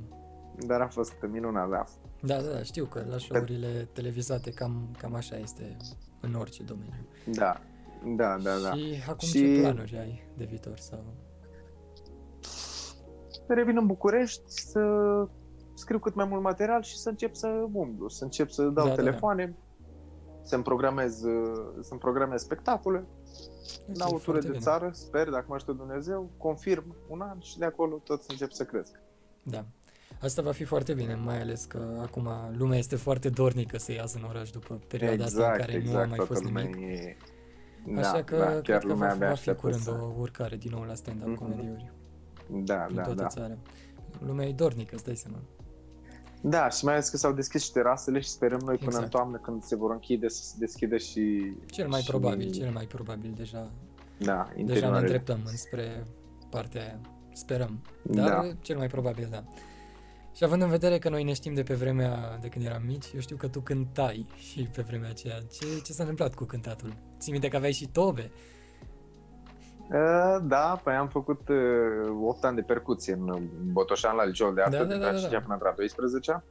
dar 0.67 0.81
a 0.81 0.87
fost 0.87 1.13
minunat, 1.31 1.69
da. 1.69 1.83
Da, 2.21 2.41
da, 2.41 2.51
da, 2.51 2.63
știu 2.63 2.85
că 2.85 3.03
la 3.09 3.17
show-urile 3.17 3.87
televizate 3.93 4.51
cam, 4.51 4.95
cam 4.97 5.15
așa 5.15 5.37
este 5.37 5.77
în 6.21 6.33
orice 6.33 6.63
domeniu. 6.63 7.07
Da, 7.25 7.61
da, 8.05 8.37
da, 8.43 8.51
da. 8.63 8.71
Și 8.75 9.03
acum 9.07 9.27
Și- 9.27 9.53
ce 9.55 9.59
planuri 9.61 9.97
ai 9.97 10.27
de 10.37 10.43
viitor? 10.45 10.77
Sau... 10.77 11.03
Revin 13.47 13.77
în 13.77 13.85
București 13.85 14.41
să 14.47 14.81
scriu 15.73 15.99
cât 15.99 16.15
mai 16.15 16.25
mult 16.25 16.41
material 16.41 16.81
și 16.81 16.97
să 16.97 17.09
încep 17.09 17.35
să 17.35 17.47
umblu, 17.71 18.07
să 18.09 18.23
încep 18.23 18.49
să 18.49 18.61
dau 18.63 18.71
Da, 18.73 18.81
da, 18.83 18.89
da. 18.89 18.95
telefoane, 18.95 19.55
să-mi 20.43 20.63
programez, 20.63 21.21
să-mi 21.81 21.99
programez 21.99 22.41
spectacole, 22.41 23.05
Ok, 23.89 23.97
la 23.97 24.05
o 24.05 24.09
tură 24.09 24.21
foarte 24.21 24.39
de 24.45 24.47
bine. 24.47 24.59
țară, 24.63 24.89
sper, 24.93 25.29
dacă 25.29 25.45
mă 25.47 25.55
ajută 25.55 25.71
Dumnezeu, 25.71 26.29
confirm 26.37 26.95
un 27.07 27.21
an 27.21 27.39
și 27.39 27.57
de 27.57 27.65
acolo 27.65 28.01
tot 28.03 28.21
să 28.23 28.27
încep 28.31 28.51
să 28.51 28.63
cresc. 28.63 28.99
Da. 29.43 29.65
Asta 30.21 30.41
va 30.41 30.51
fi 30.51 30.63
foarte 30.63 30.93
bine, 30.93 31.15
mai 31.15 31.41
ales 31.41 31.65
că 31.65 31.99
acum 32.01 32.29
lumea 32.57 32.77
este 32.77 32.95
foarte 32.95 33.29
dornică 33.29 33.77
să 33.77 33.91
iasă 33.91 34.17
în 34.21 34.27
oraș 34.29 34.49
după 34.49 34.79
perioada 34.87 35.23
exact, 35.23 35.35
asta 35.41 35.51
în 35.51 35.57
care 35.59 35.73
exact, 35.73 35.93
nu 35.95 36.01
a 36.01 36.05
mai 36.05 36.15
toată 36.17 36.33
fost 36.33 36.43
lumea 36.43 36.63
nimic. 36.63 36.99
E... 36.99 37.17
Așa 37.97 38.11
da, 38.11 38.23
că 38.23 38.37
da, 38.37 38.45
cred 38.45 38.61
chiar 38.61 38.79
că 38.79 38.87
lumea 38.87 39.07
va, 39.07 39.13
abia 39.13 39.27
va 39.27 39.33
fi 39.33 39.39
așteaptă 39.39 39.61
curând 39.61 39.81
să... 39.81 39.91
o 39.91 40.13
urcare 40.19 40.55
din 40.55 40.71
nou 40.73 40.83
la 40.83 40.93
stand-up 40.93 41.27
Mhm. 41.27 41.37
comediuri 41.37 41.91
Da, 42.47 42.75
prin 42.75 42.95
da, 42.95 43.01
toată 43.01 43.21
da. 43.21 43.27
țara. 43.27 43.57
Lumea 44.25 44.47
e 44.47 44.51
dornică, 44.53 44.95
îți 44.95 45.03
dai 45.03 45.15
seama. 45.15 45.37
Da, 46.41 46.69
și 46.69 46.83
mai 46.85 46.93
ales 46.93 47.09
că 47.09 47.17
s-au 47.17 47.31
deschis 47.33 47.63
și 47.63 47.71
terasele 47.71 48.19
și 48.19 48.29
sperăm 48.29 48.59
noi 48.59 48.75
până 48.75 48.85
Exact. 48.87 49.03
în 49.03 49.09
toamnă 49.09 49.37
când 49.37 49.63
se 49.63 49.75
vor 49.75 49.91
închide 49.91 50.27
să 50.27 50.43
se 50.43 50.55
deschidă 50.59 50.97
și... 50.97 51.53
Cel 51.65 51.87
mai 51.87 52.01
și, 52.01 52.07
probabil, 52.09 52.51
cel 52.51 52.71
mai 52.71 52.85
probabil 52.85 53.33
deja, 53.35 53.71
Da, 54.19 54.25
deja 54.25 54.51
ne 54.53 54.59
interioarele. 54.59 54.99
îndreptăm 54.99 55.39
înspre 55.45 56.03
partea 56.49 56.81
aia. 56.81 56.99
Sperăm. 57.33 57.81
Dar 58.01 58.27
Da. 58.29 58.51
cel 58.61 58.77
mai 58.77 58.87
probabil, 58.87 59.27
da. 59.31 59.43
Și 60.35 60.43
având 60.43 60.61
în 60.61 60.69
vedere 60.69 60.97
că 60.99 61.09
noi 61.09 61.23
ne 61.23 61.33
știm 61.33 61.53
de 61.53 61.63
pe 61.63 61.73
vremea 61.73 62.37
de 62.41 62.47
când 62.47 62.65
eram 62.65 62.81
mici, 62.85 63.11
eu 63.13 63.19
știu 63.19 63.35
că 63.35 63.47
tu 63.47 63.59
cântai 63.59 64.25
și 64.35 64.69
pe 64.75 64.81
vremea 64.81 65.09
aceea. 65.09 65.35
Ce, 65.51 65.65
ce 65.83 65.91
s-a 65.93 66.01
întâmplat 66.03 66.33
cu 66.33 66.43
cântatul? 66.43 66.93
Ții 67.19 67.31
minte 67.31 67.47
că 67.47 67.55
aveai 67.55 67.71
și 67.71 67.87
tobe? 67.87 68.31
Uh, 69.89 70.37
Da, 70.47 70.81
păi 70.83 70.93
am 70.93 71.07
făcut 71.07 71.49
uh, 71.49 72.17
8 72.23 72.43
ani 72.43 72.55
de 72.55 72.61
percuție 72.61 73.13
în 73.13 73.47
Botoșan 73.71 74.15
la 74.15 74.25
liceul 74.25 74.53
de 74.53 74.61
artă, 74.61 74.77
Da, 74.77 74.83
da, 74.83 74.89
da, 74.89 74.93
da, 74.93 74.99
da, 74.99 75.05
da, 75.05 75.11
da, 75.11 75.17
și 75.17 75.29
da. 75.31 75.39
până 75.39 75.57
la 75.63 75.71
12 75.71 76.43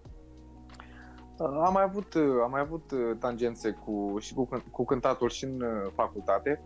Am 1.38 1.72
mai 1.72 1.82
avut, 1.82 2.14
uh, 2.14 2.22
am 2.42 2.50
mai 2.50 2.60
avut 2.60 2.90
uh, 2.90 2.98
tangențe 3.18 3.70
cu, 3.84 4.16
și 4.20 4.34
cu, 4.34 4.48
cânt- 4.48 4.70
cu 4.70 4.84
cântatul 4.84 5.28
și 5.30 5.44
în 5.44 5.60
uh, 5.60 5.90
facultate. 5.94 6.62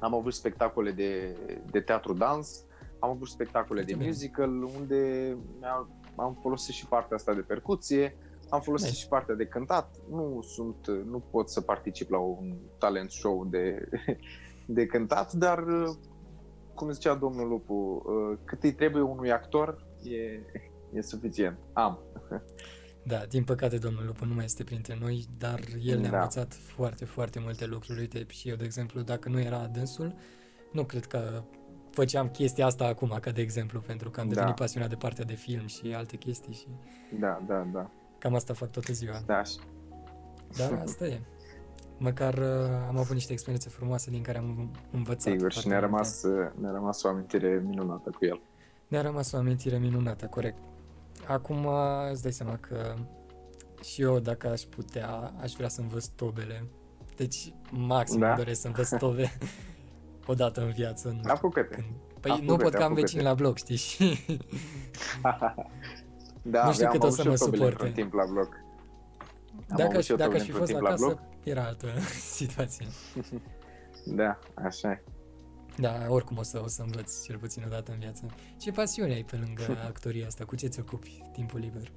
Am 0.00 0.14
avut 0.14 0.32
spectacole 0.32 0.90
de, 0.90 1.36
de 1.70 1.80
teatru-dans, 1.80 2.64
am 2.98 3.10
avut 3.10 3.28
spectacole 3.28 3.66
Foarte 3.80 3.90
de 3.92 3.96
bine. 3.96 4.06
musical, 4.06 4.62
unde 4.62 5.36
mi-a- 5.60 5.88
am 6.18 6.38
folosit 6.42 6.74
și 6.74 6.86
partea 6.86 7.16
asta 7.16 7.34
de 7.34 7.40
percuție, 7.40 8.16
am 8.48 8.60
folosit 8.60 8.88
Nice. 8.88 8.98
și 9.00 9.08
partea 9.08 9.34
de 9.34 9.46
cântat. 9.46 9.96
Nu 10.10 10.40
sunt, 10.42 10.86
uh, 10.86 11.00
nu 11.04 11.18
pot 11.18 11.50
să 11.50 11.60
particip 11.60 12.10
la 12.10 12.18
un 12.18 12.56
talent 12.78 13.10
show 13.10 13.44
de, 13.44 13.88
de 14.76 14.86
cântat, 14.86 15.32
dar 15.32 15.58
uh, 15.58 15.96
cum 16.74 16.90
zicea 16.90 17.14
domnul 17.14 17.48
Lupu, 17.48 17.74
uh, 17.74 18.38
cât 18.44 18.62
îi 18.62 18.72
trebuie 18.74 19.02
unui 19.02 19.32
actor 19.32 19.86
e, 20.02 20.40
e 20.92 21.00
suficient. 21.02 21.58
Am. 21.72 21.98
Da, 23.04 23.18
din 23.28 23.44
păcate 23.44 23.78
domnul 23.78 24.06
Lupu 24.06 24.24
nu 24.24 24.34
mai 24.34 24.44
este 24.44 24.64
printre 24.64 24.96
noi, 25.00 25.24
dar 25.38 25.60
el 25.82 25.98
ne-a 25.98 26.10
Da. 26.10 26.16
învățat 26.16 26.54
foarte, 26.54 27.04
foarte 27.04 27.40
multe 27.40 27.66
lucruri. 27.66 27.98
Uite, 28.00 28.26
și 28.28 28.48
eu, 28.48 28.56
de 28.56 28.64
exemplu, 28.64 29.00
dacă 29.00 29.28
nu 29.28 29.40
era 29.40 29.66
dânsul, 29.66 30.14
nu 30.72 30.84
cred 30.84 31.04
că 31.04 31.42
făceam 32.00 32.28
chestia 32.28 32.66
asta 32.66 32.84
acum, 32.86 33.18
ca 33.20 33.30
de 33.30 33.40
exemplu, 33.40 33.80
pentru 33.80 34.10
că 34.10 34.20
am 34.20 34.26
Da. 34.28 34.34
devenit 34.34 34.54
pasionat 34.56 34.88
de 34.88 34.94
partea 34.94 35.24
de 35.24 35.34
film 35.34 35.66
și 35.66 35.92
alte 35.96 36.16
chestii 36.16 36.52
și 36.54 36.66
Da, 37.20 37.42
da, 37.46 37.66
da. 37.72 37.90
cam 38.18 38.34
asta 38.34 38.54
fac 38.54 38.70
toată 38.70 38.92
ziua. 38.92 39.22
da. 39.26 39.42
și- 39.42 39.56
Dar 40.56 40.72
asta 40.84 41.06
e. 41.06 41.20
Măcar 41.98 42.34
uh, 42.34 42.86
am 42.88 42.96
avut 42.98 43.14
niște 43.14 43.32
experiențe 43.32 43.68
frumoase 43.68 44.10
din 44.10 44.22
care 44.22 44.38
am 44.38 44.70
învățat. 44.90 45.32
Sigur, 45.32 45.52
și 45.52 45.60
foarte 45.60 45.68
ne-a 45.68 45.88
multe. 45.88 45.94
rămas, 45.94 46.22
uh, 46.22 46.50
ne-a 46.60 46.70
rămas 46.70 47.02
o 47.02 47.08
amintire 47.08 47.62
minunată 47.66 48.10
cu 48.10 48.24
el. 48.24 48.40
Ne-a 48.88 49.02
rămas 49.02 49.32
o 49.32 49.36
amintire 49.36 49.78
minunată, 49.78 50.26
corect. 50.26 50.58
Acum 51.26 51.64
uh, 51.64 51.72
îți 52.10 52.22
dai 52.22 52.32
seama 52.32 52.56
că 52.56 52.94
și 53.82 54.02
eu, 54.02 54.18
dacă 54.18 54.48
aș 54.48 54.60
putea, 54.62 55.32
aș 55.40 55.52
vrea 55.52 55.68
să 55.68 55.80
învăț 55.80 56.06
tobele. 56.06 56.64
Deci, 57.16 57.52
maxim 57.70 58.18
Da? 58.18 58.26
îmi 58.28 58.36
doresc 58.36 58.60
să 58.60 58.66
învăț 58.66 58.88
tobe 58.98 59.32
odată 60.28 60.60
în 60.60 60.70
viață. 60.70 61.08
Nu 61.08 61.18
știu 61.18 61.30
Apucă-te. 61.32 61.74
când. 61.74 61.86
Păi 62.20 62.30
Apucă-te, 62.30 62.50
nu 62.50 62.56
pot 62.56 62.70
că 62.72 62.76
am 62.76 62.82
apucă-te. 62.82 63.00
vecini 63.00 63.22
la 63.22 63.34
bloc, 63.34 63.56
știi? 63.56 63.76
Și 63.86 64.20
da, 66.42 66.64
Nu 66.64 66.72
știu 66.72 66.86
aveam 66.86 66.90
cât 66.90 67.02
o 67.02 67.06
avut 67.06 67.12
să 67.16 67.20
și 67.22 67.26
eu 67.26 67.32
mă 67.32 67.36
tobele 67.38 67.56
suporte. 67.62 67.64
într-un 67.86 67.92
timp 67.92 68.12
la 68.12 68.24
bloc. 68.32 68.48
Am 69.54 69.76
dacă 69.76 69.82
avut 69.82 69.96
aș, 69.96 70.04
și 70.04 70.10
eu 70.10 70.16
dacă 70.16 70.30
tobele 70.30 70.42
aș 70.42 70.48
fi 70.48 70.50
într-un 70.50 70.58
fost 70.58 70.70
timp 70.70 70.80
la 70.82 70.88
acasă, 70.88 71.04
bloc. 71.04 71.18
era 71.42 71.64
altă 71.64 71.86
situație. 72.40 72.86
Da, 74.04 74.38
așa 74.54 74.90
e. 74.90 75.02
Da, 75.76 75.92
oricum 76.08 76.36
o 76.36 76.42
să, 76.42 76.60
o 76.64 76.66
să 76.68 76.82
învăț 76.82 77.24
cel 77.24 77.38
puțin 77.38 77.62
o 77.66 77.68
dată 77.68 77.92
în 77.92 77.98
viață. 77.98 78.26
Ce 78.56 78.72
pasiune 78.72 79.12
ai 79.12 79.22
pe 79.30 79.36
lângă 79.36 79.62
actoria 79.86 80.26
asta? 80.26 80.44
Cu 80.44 80.54
ce 80.56 80.66
ți 80.66 80.80
ocupi 80.80 81.22
timpul 81.32 81.60
liber? 81.60 81.92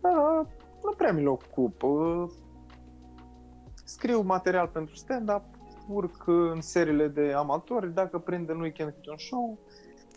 Uh, 0.00 0.46
nu 0.84 0.92
prea 0.96 1.12
mi-l 1.12 1.28
ocup. 1.28 1.82
Uh, 1.82 2.30
scriu 3.84 4.20
material 4.22 4.66
pentru 4.66 4.94
stand-up, 4.94 5.42
urc 5.88 6.22
în 6.26 6.60
seriile 6.60 7.08
de 7.08 7.32
amatori, 7.32 7.94
dacă 7.94 8.18
prind 8.18 8.48
în 8.48 8.60
weekend 8.60 8.90
câte 8.90 9.10
un 9.10 9.16
show, 9.16 9.58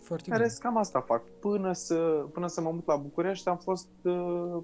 Foarte 0.02 0.24
în 0.30 0.32
bine. 0.36 0.46
rest 0.46 0.60
cam 0.60 0.76
asta 0.76 1.00
fac. 1.00 1.22
Până 1.40 1.72
să, 1.72 1.94
până 2.32 2.46
să 2.46 2.60
mă 2.60 2.70
mut 2.70 2.86
la 2.86 2.96
București 2.96 3.48
am 3.48 3.56
fost 3.56 3.88
uh, 4.04 4.62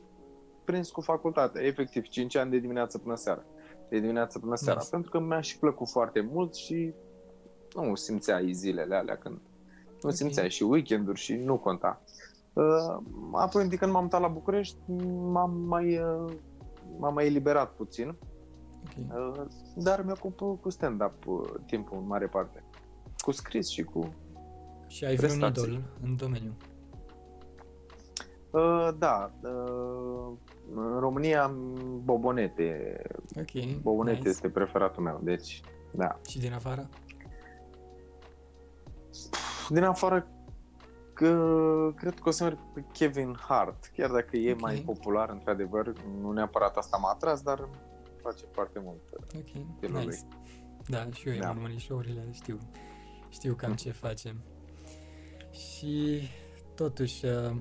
prins 0.65 0.91
cu 0.91 1.01
facultatea, 1.01 1.63
efectiv 1.63 2.03
5 2.09 2.37
ani 2.37 2.51
de 2.51 2.59
dimineață 2.59 2.99
până 2.99 3.15
seara. 3.15 3.43
De 3.89 3.99
dimineață 3.99 4.39
până 4.39 4.55
seara, 4.57 4.79
Nice. 4.79 4.91
pentru 4.91 5.11
că 5.11 5.19
mi-a 5.21 5.41
și 5.41 5.59
plăcut 5.59 5.89
foarte 5.89 6.29
mult 6.33 6.55
și 6.55 6.95
nu 7.75 7.95
simțeai 7.95 8.53
zilele 8.53 8.95
alea 8.95 9.17
când 9.17 9.35
nu 10.03 10.09
Ok. 10.09 10.13
simțeai 10.15 10.51
și 10.51 10.63
weekenduri 10.63 11.19
și 11.21 11.35
nu 11.35 11.59
conta. 11.59 12.01
Uh, 12.53 12.97
apoi, 13.33 13.69
de 13.69 13.77
când 13.77 13.93
m-am 13.93 14.03
mutat 14.03 14.21
la 14.21 14.29
București, 14.29 14.77
m-am 15.31 15.57
mai, 15.67 15.99
uh, 15.99 16.33
m-am 16.99 17.15
mai 17.15 17.27
eliberat 17.27 17.73
puțin, 17.73 18.09
Ok. 18.09 18.17
Uh, 19.15 19.43
dar 19.77 20.05
mi-ocup 20.05 20.61
cu 20.61 20.71
stand-up 20.71 21.27
uh, 21.27 21.41
timpul 21.67 21.99
în 21.99 22.07
mare 22.07 22.27
parte. 22.27 22.65
Cu 23.19 23.31
scris 23.31 23.69
și 23.69 23.83
cu... 23.83 24.15
Și 24.87 25.05
ai 25.05 25.17
vreun 25.17 25.39
prestații. 25.39 25.73
idol 25.73 25.83
în 26.03 26.17
domeniu? 26.17 26.53
Uh, 28.51 28.89
da, 28.99 29.31
uh, 29.43 30.33
în 30.75 30.99
România 30.99 31.43
am 31.43 31.75
Bobonete. 32.05 33.03
Ok, 33.39 33.81
Bobonete 33.83 34.17
nice. 34.17 34.29
este 34.29 34.49
preferatul 34.49 35.03
meu, 35.03 35.21
deci, 35.23 35.61
da. 35.91 36.19
Și 36.29 36.39
din 36.39 36.53
afară? 36.53 36.89
Din 39.69 39.83
afară, 39.85 40.27
că, 41.13 41.93
cred 41.97 42.15
că 42.15 42.29
o 42.29 42.31
să 42.31 42.45
merg 42.45 42.59
pe 42.75 42.85
Kevin 42.93 43.37
Hart, 43.49 43.91
chiar 43.97 44.11
dacă 44.11 44.37
e 44.37 44.53
Ok. 44.53 44.61
mai 44.61 44.83
popular, 44.87 45.31
într-adevăr, 45.31 45.93
nu 46.21 46.33
neapărat 46.33 46.77
asta 46.77 46.97
m-a 46.97 47.11
atras, 47.11 47.41
dar 47.43 47.59
îmi 47.59 47.75
place 48.25 48.45
foarte 48.53 48.79
mult. 48.85 49.01
Ok, 49.37 49.49
Stilul 49.77 49.99
nice. 49.99 50.05
lui. 50.07 50.19
Da, 50.89 51.11
și 51.13 51.29
eu 51.29 51.39
Da. 51.39 51.49
am 51.49 51.57
urmărit 51.57 51.81
show-urile, 51.81 52.29
știu, 52.31 52.59
știu 53.29 53.55
cam 53.55 53.73
ce 53.75 53.91
facem. 53.91 54.37
Și 55.51 56.23
totuși, 56.75 57.25
uh, 57.27 57.57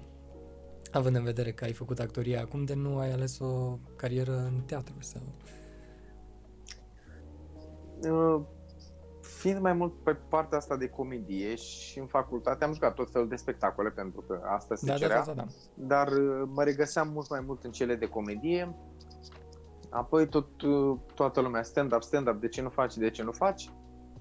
având 0.91 1.15
în 1.15 1.23
vedere 1.23 1.51
că 1.51 1.63
ai 1.63 1.73
făcut 1.73 1.99
actoria, 1.99 2.41
acum 2.41 2.63
de 2.63 2.73
nu 2.73 2.97
ai 2.97 3.11
ales 3.11 3.39
o 3.39 3.77
carieră 3.95 4.37
în 4.37 4.61
teatru 4.65 4.95
sau... 4.99 5.21
Uh, 8.03 8.41
Fiind 9.21 9.59
mai 9.61 9.73
mult 9.73 10.03
pe 10.03 10.13
partea 10.13 10.57
asta 10.57 10.77
de 10.77 10.87
comedie 10.89 11.55
și 11.55 11.99
în 11.99 12.05
facultate 12.05 12.63
am 12.63 12.73
jucat 12.73 12.93
tot 12.93 13.11
felul 13.11 13.27
de 13.27 13.35
spectacole 13.35 13.89
pentru 13.89 14.21
că 14.21 14.41
asta 14.45 14.75
se 14.75 14.85
Da, 14.85 14.91
da, 14.91 14.97
cerea. 14.97 15.23
da, 15.25 15.33
da, 15.33 15.33
da. 15.33 15.45
dar 15.75 16.07
uh, 16.07 16.49
mă 16.53 16.63
regăseam 16.63 17.09
mult 17.09 17.29
mai 17.29 17.39
mult 17.45 17.63
în 17.63 17.71
cele 17.71 17.95
de 17.95 18.05
comedie. 18.05 18.75
Apoi 19.93 20.27
tot, 20.27 20.61
uh, 20.61 20.97
toată 21.15 21.41
lumea 21.41 21.63
stand-up, 21.63 22.01
stand-up, 22.01 22.39
de 22.39 22.47
ce 22.47 22.61
nu 22.61 22.69
faci, 22.69 22.95
de 22.95 23.09
ce 23.09 23.23
nu 23.23 23.31
faci? 23.31 23.69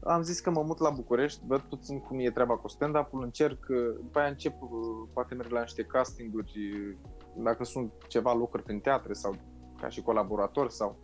Am 0.05 0.23
zis 0.23 0.41
că 0.41 0.51
mă 0.51 0.63
mut 0.63 0.79
la 0.79 0.91
București, 0.91 1.41
văd 1.47 1.61
puțin 1.61 2.01
cum 2.01 2.19
e 2.19 2.31
treaba 2.31 2.57
cu 2.57 2.69
stand-up-ul, 2.69 3.23
încerc, 3.23 3.67
uh, 3.69 3.77
după 4.01 4.19
aia 4.19 4.29
încep, 4.29 4.63
uh, 4.63 4.69
poate 5.13 5.35
merg 5.35 5.51
la 5.51 5.61
niște 5.61 5.83
castinguri, 5.83 6.53
uh, 6.75 6.97
dacă 7.37 7.65
sunt 7.65 7.93
ceva 8.09 8.35
locuri 8.35 8.63
prin 8.63 8.81
teatre 8.81 9.13
sau 9.13 9.35
ca 9.81 9.89
și 9.89 10.03
colaborator 10.03 10.71
sau... 10.71 10.97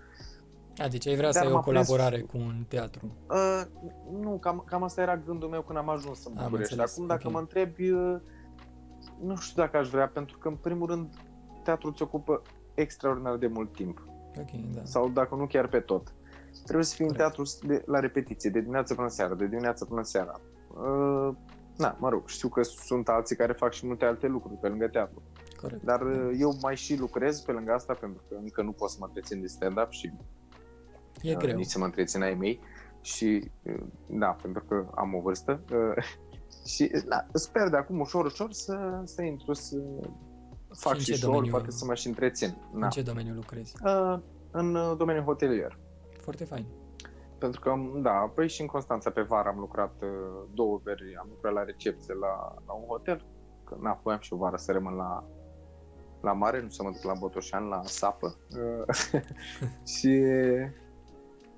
A, 0.78 0.88
deci 0.88 1.06
ai 1.06 1.16
vrea 1.16 1.30
să 1.30 1.38
Dar 1.38 1.46
ai 1.46 1.52
o 1.52 1.54
m-a 1.56 1.62
prins- 1.62 1.86
colaborare 1.86 2.20
cu 2.20 2.36
un 2.36 2.64
teatru. 2.68 3.12
Uh, 3.30 3.62
nu, 4.20 4.38
cam, 4.38 4.62
cam 4.66 4.82
asta 4.82 5.00
era 5.00 5.16
gândul 5.16 5.48
meu 5.48 5.62
când 5.62 5.78
am 5.78 5.88
ajuns 5.88 6.24
în 6.24 6.32
Am 6.36 6.44
București. 6.44 6.72
înțeles, 6.72 6.92
Acum, 6.94 7.06
dacă 7.06 7.22
ok. 7.26 7.32
mă 7.32 7.38
întrebi, 7.38 7.90
uh, 7.90 8.16
nu 9.20 9.36
știu 9.36 9.62
dacă 9.62 9.76
aș 9.76 9.88
vrea, 9.88 10.08
pentru 10.08 10.38
că, 10.38 10.48
în 10.48 10.56
primul 10.56 10.86
rând, 10.88 11.14
teatrul 11.62 11.90
îți 11.90 12.02
ocupă 12.02 12.42
extraordinar 12.74 13.36
de 13.36 13.46
mult 13.46 13.72
timp. 13.72 14.06
Ok, 14.40 14.74
da. 14.74 14.80
sau 14.84 15.08
dacă 15.08 15.34
nu 15.34 15.46
chiar 15.46 15.68
pe 15.68 15.80
tot. 15.80 16.12
Trebuie 16.64 16.84
să 16.84 16.94
fii 16.94 17.04
în 17.04 17.10
Corect. 17.10 17.34
teatru 17.34 17.52
de, 17.66 17.82
la 17.86 17.98
repetiție, 18.00 18.50
de 18.50 18.58
dimineață 18.60 18.94
până 18.94 19.08
seara, 19.08 19.34
de 19.34 19.46
dimineață 19.46 19.84
până 19.84 20.02
seara. 20.02 20.40
Uh, 20.68 21.34
na, 21.76 21.96
mă 22.00 22.08
rog, 22.08 22.28
știu 22.28 22.48
că 22.48 22.62
sunt 22.62 23.08
alții 23.08 23.36
care 23.36 23.52
fac 23.52 23.72
și 23.72 23.86
multe 23.86 24.04
alte 24.04 24.26
lucruri 24.26 24.58
pe 24.60 24.68
lângă 24.68 24.88
teatru, 24.88 25.22
Corect. 25.60 25.82
dar 25.82 26.02
da. 26.02 26.10
uh, 26.10 26.36
eu 26.38 26.56
mai 26.62 26.76
și 26.76 26.96
lucrez 26.98 27.40
pe 27.40 27.52
lângă 27.52 27.72
asta 27.72 27.94
pentru 27.94 28.22
că 28.28 28.34
încă 28.34 28.62
nu 28.62 28.72
pot 28.72 28.90
să 28.90 28.96
mă 29.00 29.06
întrețin 29.06 29.40
de 29.40 29.46
stand-up 29.46 29.90
și 29.90 30.12
E 31.22 31.30
uh, 31.32 31.36
greu. 31.36 31.56
nici 31.56 31.66
să 31.66 31.78
mă 31.78 31.84
întrețin 31.84 32.22
ai 32.22 32.34
mei 32.34 32.60
și 33.00 33.50
uh, 33.62 33.86
da, 34.06 34.36
pentru 34.42 34.64
că 34.68 34.86
am 34.94 35.14
o 35.14 35.20
vârstă 35.20 35.60
uh, 35.72 36.04
și 36.74 36.90
da, 37.08 37.26
sper 37.32 37.68
de 37.68 37.76
acum 37.76 38.00
ușor, 38.00 38.24
ușor 38.24 38.52
să, 38.52 39.00
să 39.04 39.22
intru 39.22 39.52
să 39.52 39.76
fac 40.78 40.92
în 40.94 40.98
și, 40.98 41.04
ce 41.04 41.14
show 41.14 41.30
domeniu- 41.32 41.52
poate 41.52 41.70
să 41.70 41.84
mă 41.84 41.94
și 41.94 42.06
întrețin. 42.06 42.56
Na. 42.72 42.84
În 42.84 42.90
ce 42.90 43.02
domeniu 43.02 43.34
lucrezi? 43.34 43.74
Uh, 43.84 44.18
în 44.50 44.74
uh, 44.74 44.94
domeniul 44.98 45.24
hotelier. 45.24 45.78
Foarte 46.20 46.44
fain. 46.44 46.66
Pentru 47.38 47.60
că, 47.60 47.72
da, 48.02 48.10
apoi 48.12 48.48
și 48.48 48.60
în 48.60 48.66
Constanța 48.66 49.10
pe 49.10 49.20
vară 49.20 49.48
am 49.48 49.58
lucrat 49.58 49.94
uh, 50.02 50.08
două 50.54 50.80
veri, 50.84 51.16
am 51.18 51.26
lucrat 51.30 51.52
la 51.52 51.64
recepție 51.64 52.14
la, 52.14 52.54
la 52.66 52.72
un 52.72 52.84
hotel. 52.86 53.24
că 53.64 53.76
na, 53.80 54.00
voiam 54.02 54.20
și 54.20 54.32
o 54.32 54.36
vară 54.36 54.56
să 54.56 54.72
rămân 54.72 54.94
la, 54.94 55.24
la 56.20 56.32
mare, 56.32 56.62
nu 56.62 56.68
să 56.68 56.82
mă 56.82 56.90
duc 56.90 57.02
la 57.02 57.12
Botoșan, 57.18 57.64
la 57.68 57.80
sapă. 57.84 58.36
și, 59.96 60.22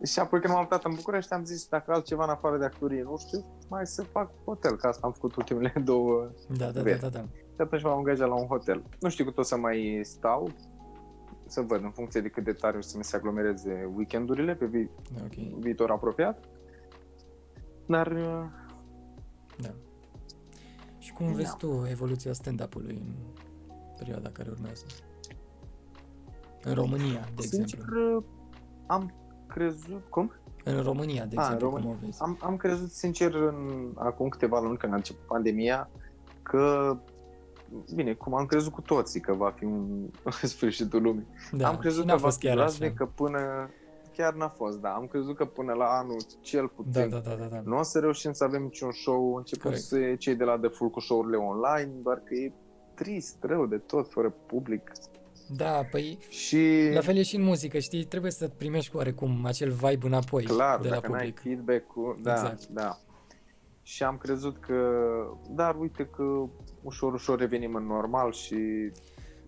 și 0.04 0.18
apoi 0.18 0.40
când 0.40 0.52
m-am 0.52 0.62
mutat 0.62 0.84
în 0.84 0.94
București 0.94 1.32
am 1.32 1.44
zis 1.44 1.68
dacă 1.68 1.92
altceva 1.92 2.24
în 2.24 2.30
afară 2.30 2.58
de 2.58 2.64
actorie 2.64 3.02
nu 3.02 3.16
știu, 3.18 3.44
mai 3.68 3.86
să 3.86 4.02
fac 4.02 4.30
hotel, 4.44 4.76
că 4.76 4.86
asta 4.86 5.06
am 5.06 5.12
făcut 5.12 5.34
ultimele 5.36 5.72
două 5.84 6.30
Da, 6.48 6.64
da, 6.64 6.70
da, 6.70 6.82
veri. 6.82 7.00
da, 7.10 7.24
da. 7.64 7.76
Și 7.76 7.76
atunci 7.76 7.83
m-am 7.83 7.99
angajat 7.99 8.29
la 8.29 8.35
un 8.35 8.47
hotel. 8.47 8.83
Nu 9.00 9.09
știu 9.09 9.25
cât 9.25 9.38
o 9.38 9.43
să 9.43 9.57
mai 9.57 10.00
stau, 10.02 10.49
să 11.47 11.61
văd 11.61 11.83
în 11.83 11.90
funcție 11.90 12.21
de 12.21 12.29
cât 12.29 12.45
de 12.45 12.52
tare 12.52 12.76
o 12.76 12.81
să 12.81 12.97
mi 12.97 13.05
se 13.05 13.17
aglomereze 13.17 13.90
weekendurile 13.97 14.55
pe 14.55 14.67
vi- 14.67 14.88
Ok, 15.23 15.59
viitor 15.59 15.90
apropiat. 15.90 16.45
Dar 17.87 18.07
uh, 18.12 18.45
da. 19.61 19.71
Și 20.99 21.12
cum 21.12 21.26
Da. 21.26 21.33
vezi 21.33 21.57
tu 21.57 21.85
evoluția 21.90 22.33
stand-up-ului 22.33 22.97
în 23.07 23.14
perioada 23.99 24.31
care 24.31 24.49
urmează? 24.50 24.85
În 26.62 26.75
România, 26.75 27.29
de 27.37 27.43
sincer 27.43 27.79
exemplu. 27.79 28.25
am 28.87 29.12
crezut, 29.47 30.02
cum? 30.09 30.33
În 30.64 30.83
România, 30.83 31.25
de 31.25 31.37
A, 31.37 31.47
în 31.47 31.52
exemplu, 31.52 31.69
cum 31.69 31.76
România. 31.79 31.99
o 32.02 32.05
vezi? 32.05 32.23
Am, 32.23 32.38
am 32.40 32.57
crezut 32.57 32.90
sincer 32.90 33.35
în, 33.35 33.90
acum 33.95 34.29
câteva 34.29 34.61
luni 34.61 34.76
când 34.76 34.93
a 34.93 34.97
început 34.97 35.26
pandemia 35.26 35.90
că 36.43 36.97
Bine, 37.94 38.12
cum 38.12 38.34
am 38.34 38.46
crezut 38.46 38.72
cu 38.72 38.80
toții 38.80 39.20
că 39.20 39.32
va 39.32 39.50
fi 39.56 39.64
un 39.64 40.10
sfârșitul 40.42 41.02
lumii. 41.02 41.26
Da, 41.52 41.68
am 41.68 41.76
crezut 41.76 42.00
și 42.00 42.06
că 42.06 42.12
n-a 42.12 42.18
va 42.18 42.24
fost 42.26 42.38
fi 42.38 42.46
chiar 42.46 42.54
groaznic, 42.54 42.82
așa. 42.88 42.94
că 42.96 43.06
până... 43.06 43.70
Chiar 44.16 44.34
n-a 44.34 44.48
fost, 44.48 44.78
da. 44.78 44.88
Am 44.88 45.06
crezut 45.06 45.36
că 45.36 45.44
până 45.44 45.72
la 45.72 45.84
anul, 45.84 46.16
cel 46.40 46.68
puțin, 46.68 46.92
Da, 46.92 47.06
da, 47.06 47.18
da, 47.18 47.34
da, 47.34 47.44
da. 47.44 47.60
nu 47.64 47.78
o 47.78 47.82
să 47.82 47.98
reușim 47.98 48.32
să 48.32 48.44
avem 48.44 48.62
niciun 48.62 48.90
show, 48.92 49.34
începând 49.34 49.62
Corect. 49.74 49.88
să 49.88 50.14
cei 50.18 50.34
de 50.34 50.44
la 50.44 50.58
The 50.58 50.68
Full 50.68 50.90
cu 50.90 51.00
show-urile 51.00 51.36
online, 51.36 51.90
doar 52.02 52.16
că 52.24 52.34
e 52.34 52.52
trist, 52.94 53.36
rău 53.40 53.66
de 53.66 53.76
tot, 53.76 54.10
fără 54.12 54.34
public. 54.46 54.92
Da, 55.56 55.80
păi 55.90 56.18
Și 56.28 56.90
la 56.94 57.00
fel 57.00 57.16
e 57.16 57.22
și 57.22 57.36
în 57.36 57.42
muzică, 57.42 57.78
știi? 57.78 58.04
Trebuie 58.04 58.30
să 58.30 58.48
primești 58.48 58.96
oarecum 58.96 59.44
acel 59.44 59.70
vibe 59.70 60.06
înapoi 60.06 60.44
clar, 60.44 60.80
de 60.80 60.88
la 60.88 60.94
dacă 60.94 61.08
n-ai 61.10 61.18
public. 61.18 61.40
feedback-ul, 61.40 62.18
da, 62.22 62.32
Exact. 62.32 62.66
da. 62.66 62.98
Și 63.94 64.02
am 64.02 64.16
crezut 64.16 64.56
că, 64.61 64.80
dar 65.50 65.76
uite 65.78 66.06
că 66.06 66.23
ușor, 66.82 67.12
ușor 67.12 67.38
revenim 67.38 67.75
în 67.75 67.87
normal 67.87 68.32
și 68.32 68.56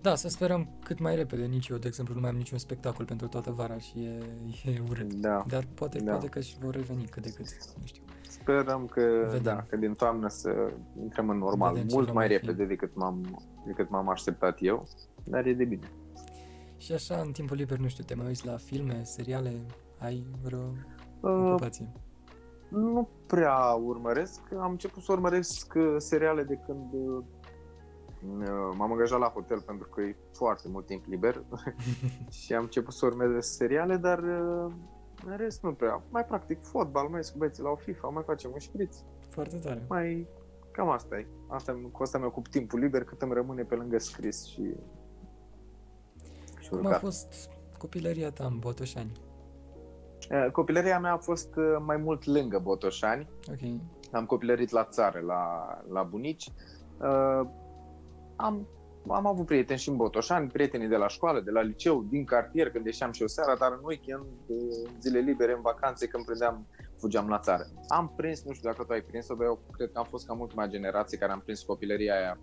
Da, 0.00 0.14
să 0.14 0.28
sperăm 0.28 0.68
cât 0.84 0.98
mai 0.98 1.14
repede. 1.14 1.44
Nici 1.44 1.68
eu, 1.68 1.76
de 1.76 1.86
exemplu, 1.86 2.14
nu 2.14 2.20
mai 2.20 2.30
am 2.30 2.36
niciun 2.36 2.58
spectacol 2.58 3.04
pentru 3.04 3.28
toată 3.28 3.50
vara 3.50 3.78
și 3.78 3.98
e, 3.98 4.70
e 4.70 4.82
urât. 4.88 5.12
da, 5.12 5.42
Dar 5.48 5.66
poate, 5.74 5.98
Da. 5.98 6.10
poate 6.10 6.26
că 6.26 6.40
și 6.40 6.58
vor 6.58 6.74
reveni 6.74 7.04
cât 7.04 7.22
de 7.22 7.30
cât, 7.30 7.46
nu 7.80 7.84
știu. 7.86 8.02
sperăm 8.28 8.86
că, 8.86 9.00
Vedem. 9.26 9.42
da, 9.42 9.62
că 9.68 9.76
din 9.76 9.92
toamnă 9.94 10.28
să 10.28 10.72
intrăm 11.02 11.28
în 11.28 11.38
normal, 11.38 11.72
Vedem 11.72 11.88
ce 11.88 11.94
mult 11.94 12.06
va 12.06 12.12
mai 12.12 12.26
mai 12.26 12.36
fi. 12.38 12.44
repede 12.46 12.64
decât 12.64 12.96
m-am, 12.96 13.42
decât 13.66 13.90
m-am 13.90 14.08
așteptat 14.08 14.58
eu, 14.60 14.88
dar 15.24 15.46
e 15.46 15.52
de 15.52 15.64
bine. 15.64 15.90
Și 16.76 16.92
așa, 16.92 17.20
în 17.20 17.32
timpul 17.32 17.56
liber, 17.56 17.78
nu 17.78 17.88
știu, 17.88 18.04
te 18.04 18.14
mai 18.14 18.26
uiți 18.26 18.46
la 18.46 18.56
filme, 18.56 19.00
seriale, 19.04 19.52
ai 19.98 20.26
vreo 20.42 20.72
Uh, 21.20 21.30
ocupație? 21.30 21.92
Nu 22.72 23.08
prea 23.26 23.58
urmăresc, 23.84 24.40
am 24.60 24.70
început 24.70 25.02
să 25.02 25.12
urmăresc 25.12 25.74
uh, 25.76 25.94
seriale 25.98 26.42
de 26.42 26.58
când 26.66 26.92
uh, 26.92 27.24
m-am 28.76 28.92
angajat 28.92 29.18
la 29.18 29.26
hotel 29.28 29.60
pentru 29.60 29.88
că 29.88 30.00
e 30.00 30.16
foarte 30.32 30.68
mult 30.68 30.86
timp 30.86 31.04
liber 31.06 31.44
și 32.40 32.54
am 32.54 32.62
început 32.62 32.92
să 32.94 33.06
urmez 33.06 33.44
seriale, 33.46 33.96
dar 33.96 34.18
uh, 34.18 34.72
în 35.26 35.36
rest 35.36 35.62
nu 35.62 35.72
prea. 35.72 36.02
Mai 36.10 36.24
practic 36.24 36.62
fotbal, 36.62 37.08
mai 37.08 37.16
ies 37.16 37.30
cu 37.30 37.38
băieții 37.38 37.62
la 37.62 37.70
o 37.70 37.76
FIFA, 37.76 38.08
mai 38.08 38.22
facem 38.26 38.50
un 38.52 38.58
șpriț, 38.58 38.96
Foarte 39.28 39.56
tare. 39.56 39.84
mai... 39.88 40.26
Cam 40.70 40.88
asta 40.88 41.18
e. 41.18 41.26
Asta, 41.48 41.80
cu 41.92 42.02
asta 42.02 42.18
mi 42.18 42.24
ocup 42.24 42.48
timpul 42.48 42.78
liber 42.78 43.04
cât 43.04 43.22
îmi 43.22 43.32
rămâne 43.34 43.62
pe 43.62 43.74
lângă 43.74 43.98
scris 43.98 44.44
și, 44.44 44.74
și 46.60 46.68
Cum 46.68 46.78
a 46.78 46.82
urcat. 46.82 47.00
fost 47.00 47.50
copilăria 47.78 48.30
ta 48.30 48.44
în 48.44 48.58
Botoșani? 48.58 49.12
Uh, 50.32 50.50
Copilăria 50.52 50.98
mea 50.98 51.12
a 51.12 51.16
fost 51.16 51.56
uh, 51.56 51.76
mai 51.84 51.96
mult 51.96 52.24
lângă 52.24 52.58
Botoșani. 52.58 53.28
Ok. 53.50 53.80
Am 54.12 54.26
copilărit 54.26 54.70
la 54.70 54.84
țară, 54.84 55.20
la, 55.20 55.44
la 55.88 56.02
bunici. 56.02 56.48
Uh, 57.00 57.48
am, 58.36 58.66
am 59.08 59.26
avut 59.26 59.46
prieteni 59.46 59.78
și 59.78 59.88
în 59.88 59.96
Botoșani, 59.96 60.48
prietenii 60.48 60.88
de 60.88 60.96
la 60.96 61.08
școală, 61.08 61.40
de 61.40 61.50
la 61.50 61.60
liceu, 61.60 62.02
din 62.02 62.24
cartier, 62.24 62.70
când 62.70 62.86
ieșeam 62.86 63.12
și 63.12 63.20
eu 63.20 63.26
seara, 63.26 63.56
dar 63.56 63.72
în 63.72 63.80
weekend, 63.82 64.22
uh, 64.46 64.56
în 64.94 65.00
zile 65.00 65.18
libere, 65.18 65.52
în 65.52 65.60
vacanțe, 65.60 66.06
când 66.06 66.24
prindeam, 66.24 66.66
fugeam 66.98 67.28
la 67.28 67.38
țară. 67.38 67.66
Am 67.88 68.12
prins, 68.16 68.44
nu 68.44 68.52
știu 68.52 68.70
dacă 68.70 68.82
tu 68.84 68.92
ai 68.92 69.00
prins-o, 69.00 69.34
dar 69.34 69.46
eu 69.46 69.58
cred 69.70 69.92
că 69.92 69.98
am 69.98 70.06
fost 70.08 70.26
ca 70.26 70.36
ultima 70.38 70.66
generație 70.66 71.18
care 71.18 71.32
am 71.32 71.40
prins 71.40 71.62
copilăria 71.62 72.14
aia, 72.14 72.38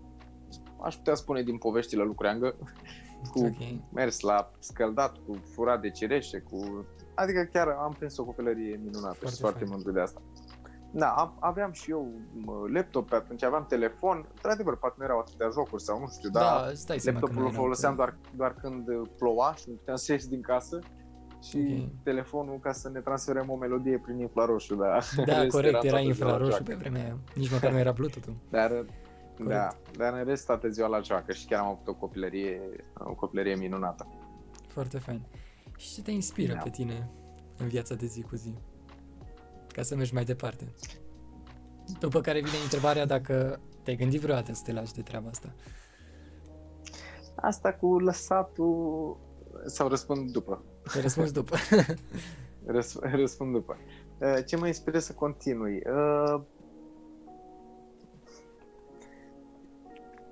aș 0.82 0.96
putea 0.96 1.14
spune 1.14 1.42
din 1.42 1.58
poveștile 1.58 2.02
lui 2.02 2.14
Creangă, 2.14 2.56
cu 3.32 3.38
Ok. 3.38 3.92
mers 3.92 4.20
la 4.20 4.50
scăldat, 4.58 5.16
cu 5.26 5.36
furat 5.54 5.80
de 5.80 5.90
cireșe, 5.90 6.38
cu... 6.38 6.86
Adică 7.14 7.48
chiar 7.52 7.68
am 7.68 7.94
prins 7.98 8.16
o 8.18 8.24
copilărie 8.24 8.80
minunată 8.84 9.14
Foarte 9.18 9.34
și 9.36 9.40
foarte 9.40 9.58
fain. 9.58 9.70
mândru 9.70 9.92
de 9.92 10.00
asta. 10.00 10.22
Da, 10.92 11.08
am- 11.08 11.36
aveam 11.40 11.72
și 11.72 11.90
eu 11.90 12.12
mă, 12.32 12.52
laptop 12.72 13.08
pe 13.08 13.14
atunci, 13.14 13.42
aveam 13.42 13.66
telefon, 13.68 14.26
într-adevăr, 14.34 14.76
poate 14.76 14.94
nu 14.98 15.04
erau 15.04 15.18
atâtea 15.18 15.48
jocuri 15.52 15.82
sau 15.82 15.98
nu 16.00 16.08
știu, 16.08 16.30
dar 16.30 16.42
Da, 16.42 16.70
stai 16.74 16.98
seama 16.98 17.18
că 17.18 17.24
laptopul 17.24 17.34
nu 17.34 17.48
îl 17.48 17.52
erau 17.52 17.62
foloseam 17.62 17.92
pe- 17.92 17.96
doar, 17.96 18.16
doar 18.36 18.54
când 18.54 19.08
ploua 19.18 19.54
și 19.54 19.64
nu 19.68 19.74
puteam 19.74 19.96
să 19.96 20.12
ieși 20.12 20.28
din 20.28 20.40
casă 20.40 20.78
și 21.42 21.82
Ok. 21.84 22.02
telefonul 22.02 22.58
ca 22.58 22.72
să 22.72 22.88
ne 22.88 23.00
transferăm 23.00 23.50
o 23.50 23.56
melodie 23.56 23.98
prin 23.98 24.18
infraroșu, 24.18 24.74
da. 24.74 24.98
Da, 25.26 25.40
Rest 25.40 25.50
corect, 25.50 25.54
era 25.56 25.78
toată 25.78 25.86
ziua 25.86 25.92
la 25.92 26.00
infraroșu 26.00 26.48
joacă. 26.50 26.62
pe 26.62 26.74
vremea 26.74 27.02
aia. 27.02 27.16
Nici 27.34 27.50
măcar 27.50 27.70
nu 27.72 27.78
era 27.78 27.92
Bluetooth-ul. 27.92 28.34
Dar, 28.50 28.84
da, 29.46 29.68
dar 29.96 30.12
în 30.18 30.24
rest 30.24 30.46
toată 30.46 30.68
ziua 30.68 30.88
la 30.88 31.00
joacă 31.00 31.32
și 31.32 31.46
chiar 31.46 31.60
am 31.60 31.66
avut 31.66 31.88
o 31.88 31.94
copilărie, 31.94 32.60
o 32.94 33.14
copilărie 33.14 33.54
minunată. 33.54 34.06
Foarte 34.68 34.98
fain. 34.98 35.22
Și 35.80 35.94
ce 35.94 36.02
te 36.02 36.10
inspiră 36.10 36.52
Da. 36.52 36.58
pe 36.60 36.70
tine 36.70 37.10
în 37.58 37.68
viața 37.68 37.94
de 37.94 38.06
zi 38.06 38.22
cu 38.22 38.36
zi? 38.36 38.54
Ca 39.68 39.82
să 39.82 39.96
mergi 39.96 40.14
mai 40.14 40.24
departe. 40.24 40.72
După 42.00 42.20
care 42.20 42.38
vine 42.40 42.56
întrebarea 42.62 43.06
dacă 43.06 43.60
te-ai 43.82 43.96
gândit 43.96 44.20
vreodată 44.20 44.52
să 44.54 44.62
te 44.64 44.72
lași 44.72 44.92
de 44.92 45.02
treaba 45.02 45.28
asta. 45.28 45.54
Asta 47.34 47.72
cu 47.72 47.98
lăsatul 47.98 49.16
sau 49.66 49.88
răspund 49.88 50.30
după. 50.30 50.64
Te 50.92 51.00
răspunzi 51.00 51.32
după. 51.32 51.56
Răs- 52.66 52.98
răspund 53.00 53.52
după. 53.52 53.76
Uh, 54.18 54.44
Ce 54.46 54.56
mă 54.56 54.66
inspiră 54.66 54.98
să 54.98 55.12
continui? 55.12 55.82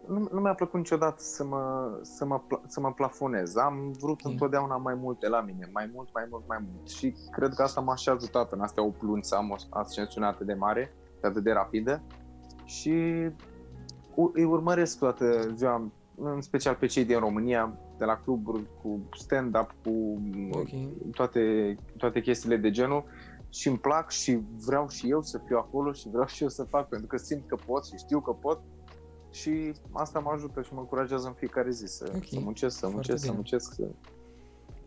Nu, 0.09 0.29
nu 0.33 0.41
mi-a 0.41 0.55
plăcut 0.55 0.79
niciodată 0.79 1.17
să 1.23 1.45
mă, 1.45 1.91
să, 2.03 2.25
mă, 2.25 2.41
pla- 2.41 2.63
să 2.67 2.81
mă 2.81 2.93
plafonez. 2.93 3.57
Am 3.57 3.93
vrut 4.01 4.25
Ok. 4.25 4.31
întotdeauna 4.31 4.77
mai 4.77 4.95
multe 4.95 5.29
la 5.29 5.41
mine, 5.41 5.71
mai 5.73 5.91
mult, 5.95 6.09
mai 6.15 6.27
mult, 6.31 6.45
mai 6.49 6.59
mult. 6.73 6.89
Și 6.89 7.15
cred 7.31 7.53
că 7.55 7.63
asta 7.63 7.81
m-a 7.81 7.95
și 7.95 8.09
ajutat 8.09 8.53
în 8.53 8.61
astea 8.61 8.85
opuluni 8.85 9.25
să 9.25 9.35
am 9.35 9.51
o 9.51 9.55
ascensiune 9.71 10.27
atât 10.27 10.47
de 10.47 10.55
mare, 10.55 10.95
atât 11.23 11.43
de 11.43 11.53
rapidă. 11.53 12.03
Și 12.65 12.93
u- 14.15 14.31
îi 14.35 14.45
urmăresc 14.45 14.99
toată 14.99 15.53
ziua, 15.55 15.91
în 16.17 16.41
special 16.41 16.75
pe 16.75 16.87
cei 16.87 17.05
din 17.05 17.19
România, 17.19 17.79
de 17.99 18.05
la 18.05 18.17
cluburi 18.17 18.67
cu 18.83 19.01
stand-up, 19.17 19.75
cu 19.85 20.21
ok. 20.51 20.69
toate, 21.11 21.75
toate 21.97 22.21
chestiile 22.21 22.57
de 22.57 22.71
genul 22.71 23.05
și 23.49 23.69
îmi 23.69 23.79
plac 23.79 24.11
și 24.11 24.41
vreau 24.67 24.89
și 24.89 25.11
eu 25.11 25.23
să 25.23 25.41
fiu 25.47 25.57
acolo 25.57 25.93
și 25.93 26.09
vreau 26.09 26.27
și 26.27 26.43
eu 26.43 26.49
să 26.49 26.65
fac 26.65 26.89
pentru 26.89 27.07
că 27.07 27.17
simt 27.17 27.47
că 27.47 27.57
pot 27.67 27.85
și 27.87 27.97
știu 27.97 28.21
că 28.21 28.33
pot 28.33 28.61
și 29.31 29.73
asta 29.93 30.19
mă 30.19 30.31
ajută 30.35 30.63
și 30.63 30.75
mă 30.75 30.81
încurajează 30.81 31.27
în 31.27 31.33
fiecare 31.33 31.71
zi 31.71 31.87
să, 31.87 32.13
Ok, 32.15 32.25
să 32.27 32.39
muncesc, 32.41 32.75
să 32.75 32.87
foarte 32.87 32.95
muncesc, 32.95 33.19
să 33.19 33.25
bine. 33.25 33.35
muncesc. 33.35 33.73
Să... 33.75 33.83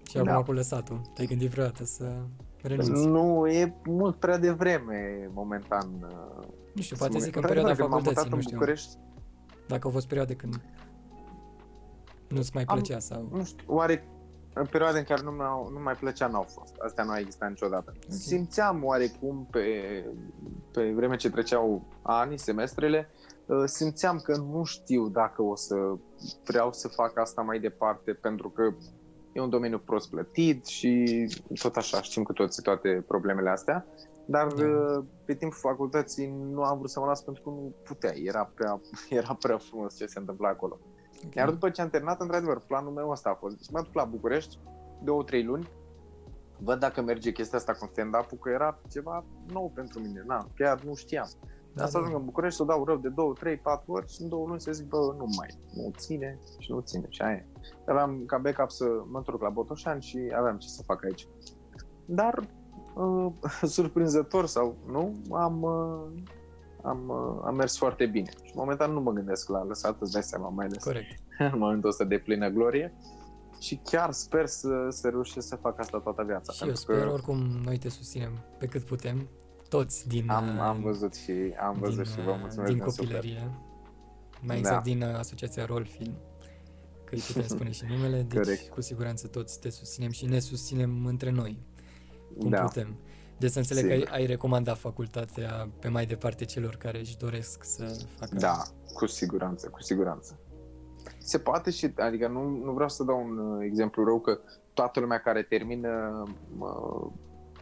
Și 0.10 0.17
acum 0.17 0.30
Da. 0.32 0.43
cu 0.43 0.51
lăsatul. 0.51 1.01
Te-ai 1.13 1.27
gândit 1.27 1.49
vreodată 1.49 1.86
să 1.86 2.15
renunți? 2.62 3.06
Nu, 3.06 3.47
e 3.47 3.75
mult 3.86 4.15
prea 4.15 4.38
devreme 4.38 5.30
momentan. 5.34 5.89
uh, 6.01 6.45
Nu 6.73 6.82
știu, 6.82 6.95
să 6.95 7.01
poate 7.04 7.13
mă- 7.13 7.19
zic 7.23 7.36
în 7.36 7.41
Într-adevăr, 7.41 7.47
perioada 7.47 7.75
când 7.75 7.89
m-am 7.89 8.01
mutat 8.04 8.13
facultății, 8.13 8.30
în 8.32 8.36
nu 8.36 8.41
știu. 8.41 8.58
București, 8.58 8.97
Dacă 9.67 9.88
au 9.88 9.93
fost 9.93 10.08
perioade 10.08 10.34
când 10.36 10.62
nu-ți 12.27 12.51
mai 12.54 12.63
Am- 12.63 12.75
plăcea 12.75 12.99
sau... 12.99 13.27
nu 13.32 13.43
știu, 13.43 13.63
oare 13.67 14.08
în 14.54 14.65
perioade 14.65 14.97
în 14.97 15.04
care 15.04 15.21
nu, 15.21 15.32
mi-au, 15.32 15.69
nu 15.73 15.80
mai 15.84 15.93
plăcea 15.93 16.27
n-au 16.27 16.43
fost. 16.49 16.75
Astea 16.86 17.04
nu 17.04 17.10
au 17.12 17.17
existat 17.17 17.49
niciodată. 17.49 17.93
Simțeam 18.08 18.84
oarecum 18.84 19.47
pe, 19.51 19.65
pe 20.71 20.91
vreme 20.95 21.15
ce 21.15 21.30
treceau 21.30 21.84
ani, 22.01 22.38
semestrele, 22.39 23.10
uh, 23.10 23.31
simțeam 23.66 24.20
că 24.20 24.38
nu 24.38 24.64
știu 24.64 25.08
dacă 25.08 25.42
o 25.42 25.56
să 25.56 25.76
vreau 26.46 26.74
să 26.74 26.88
fac 26.88 27.18
asta 27.18 27.42
mai 27.42 27.60
departe 27.60 28.14
pentru 28.14 28.50
că 28.50 28.74
e 29.34 29.42
un 29.42 29.50
domeniu 29.50 29.80
prost 29.80 30.10
plătit 30.10 30.66
și 30.66 31.26
tot 31.62 31.76
așa, 31.76 32.02
știm 32.02 32.24
cu 32.24 32.34
toții 32.34 32.64
toate 32.64 33.04
problemele 33.08 33.50
astea. 33.50 33.86
Dar 34.26 34.48
Da. 34.48 34.66
uh, 34.66 35.04
pe 35.26 35.34
timpul 35.34 35.58
facultății 35.58 36.34
nu 36.52 36.62
am 36.62 36.78
vrut 36.78 36.90
să 36.90 37.00
mă 37.00 37.06
las 37.06 37.22
pentru 37.22 37.44
că 37.44 37.50
nu 37.50 37.74
putea. 37.84 38.12
Era 38.16 38.52
prea, 38.56 38.82
era 39.20 39.38
prea 39.40 39.58
frumos 39.58 39.96
ce 39.96 40.06
se 40.06 40.20
întâmpla 40.20 40.50
acolo. 40.50 40.80
Ok. 41.26 41.36
Iar 41.36 41.50
după 41.50 41.70
ce 41.70 41.82
am 41.82 41.90
terminat, 41.90 42.22
într-adevăr, 42.22 42.60
planul 42.68 42.92
meu 42.92 43.10
ăsta 43.10 43.30
a 43.30 43.34
fost. 43.34 43.56
Deci 43.58 43.70
mă 43.72 43.82
duc 43.82 43.94
la 43.94 44.04
București, 44.04 44.60
două, 45.04 45.24
trei 45.24 45.44
luni, 45.44 45.70
văd 46.58 46.80
dacă 46.80 47.02
merge 47.02 47.32
chestia 47.32 47.58
asta 47.58 47.74
cu 47.74 47.90
stand-up 47.92 48.40
că 48.42 48.50
era 48.50 48.80
ceva 48.90 49.26
nou 49.48 49.72
pentru 49.76 50.00
mine. 50.00 50.24
Na, 50.28 50.48
chiar 50.56 50.82
nu 50.82 50.96
știam. 50.96 51.30
Da, 51.74 51.86
să 51.88 51.98
ajung 51.98 52.16
în 52.16 52.26
București, 52.26 52.56
să 52.56 52.64
o 52.64 52.66
dau 52.66 52.86
rău 52.86 52.98
de 52.98 53.10
2, 53.10 53.34
3, 53.40 53.58
4 53.58 53.92
ori 53.92 54.12
și 54.12 54.22
în 54.22 54.30
două 54.30 54.48
luni 54.48 54.62
să 54.62 54.72
zic, 54.72 54.88
bă, 54.88 55.16
nu 55.18 55.26
mai, 55.38 55.60
nu 55.74 55.92
ține 55.98 56.40
și 56.60 56.72
nu 56.72 56.80
ține 56.80 57.06
și 57.10 57.22
aia 57.22 57.34
e. 57.34 57.46
Aveam 57.88 58.24
ca 58.26 58.38
backup 58.38 58.72
să 58.72 58.86
mă 59.12 59.18
întorc 59.18 59.42
la 59.42 59.50
Botoșan 59.50 60.00
și 60.00 60.20
aveam 60.38 60.58
ce 60.58 60.68
să 60.68 60.84
fac 60.86 61.04
aici. 61.04 61.28
Dar, 62.06 62.50
uh, 62.96 63.32
surprinzător 63.76 64.46
sau 64.46 64.76
nu, 64.88 65.16
am, 65.32 65.62
uh, 65.62 66.24
am, 66.82 67.10
uh, 67.10 67.42
am 67.46 67.56
mers 67.56 67.78
foarte 67.78 68.06
bine. 68.06 68.30
Și 68.44 68.52
momentan 68.56 68.92
nu 68.92 69.02
mă 69.02 69.12
gândesc 69.12 69.50
la 69.50 69.64
lăsat, 69.64 70.02
îți 70.02 70.12
dai 70.12 70.24
seama, 70.24 70.50
mai 70.50 70.66
ales 70.66 70.84
Corect. 70.84 71.20
în 71.54 71.60
momentul 71.60 71.90
ăsta 71.90 72.04
de 72.04 72.18
plină 72.18 72.50
glorie. 72.50 72.94
Și 73.60 73.82
chiar 73.84 74.12
sper 74.12 74.46
să, 74.46 74.88
să 74.90 75.10
reușesc 75.10 75.48
să 75.48 75.56
fac 75.56 75.80
asta 75.80 76.00
toată 76.00 76.24
viața. 76.24 76.54
Și 76.54 76.68
eu 76.68 76.74
sper, 76.74 77.08
oricum, 77.08 77.38
noi 77.64 77.78
te 77.78 77.90
susținem 77.90 78.32
pe 78.58 78.66
cât 78.66 78.84
putem, 78.84 79.28
toți 79.76 80.08
din... 80.08 80.30
Am, 80.30 80.60
am 80.60 80.82
văzut 80.82 81.14
și 81.14 81.32
am 81.60 81.78
văzut 81.80 82.04
din, 82.04 82.14
și 82.14 82.22
vă 82.22 82.36
mulțumesc 82.40 82.72
din 82.72 82.78
din 82.78 82.86
copilărie. 82.86 83.40
Super. 83.40 83.52
Mai 84.42 84.58
exact 84.58 84.84
da. 84.84 84.92
din 84.92 85.02
uh, 85.02 85.18
asociația 85.18 85.66
Rolfilm, 85.66 86.14
că 87.06 87.16
îi 87.16 87.22
putem 87.28 87.48
spune 87.48 87.72
și 87.72 87.84
numele, 87.90 88.22
deci 88.22 88.38
Corect. 88.38 88.70
cu 88.70 88.82
siguranță 88.82 89.28
toți 89.28 89.60
te 89.60 89.70
susținem 89.70 90.12
și 90.12 90.26
ne 90.26 90.40
susținem 90.40 91.06
între 91.06 91.30
noi, 91.30 91.60
cum 92.40 92.50
Da. 92.50 92.62
putem. 92.62 92.96
Deci 93.38 93.52
să 93.52 93.58
înțeleg 93.58 93.86
că 93.86 93.92
ai, 93.92 94.00
Sigur. 94.00 94.14
ai 94.14 94.26
recomandat 94.26 94.78
facultatea 94.78 95.70
pe 95.80 95.88
mai 95.88 96.06
departe 96.06 96.46
celor 96.46 96.76
care 96.76 97.00
își 97.00 97.18
doresc 97.18 97.64
să 97.64 98.06
facă... 98.20 98.36
Da, 98.36 98.64
cu 98.94 99.06
siguranță, 99.06 99.68
cu 99.68 99.82
siguranță. 99.82 100.40
Se 101.18 101.40
poate 101.40 101.72
și, 101.72 101.94
adică 101.96 102.28
nu, 102.28 102.50
nu 102.64 102.72
vreau 102.72 102.90
să 102.90 103.04
dau 103.04 103.24
un 103.26 103.38
uh, 103.38 103.64
exemplu 103.66 104.04
rău 104.04 104.20
că 104.20 104.40
toată 104.74 105.00
lumea 105.00 105.20
care 105.20 105.42
termină 105.42 106.24
mă, 106.58 107.02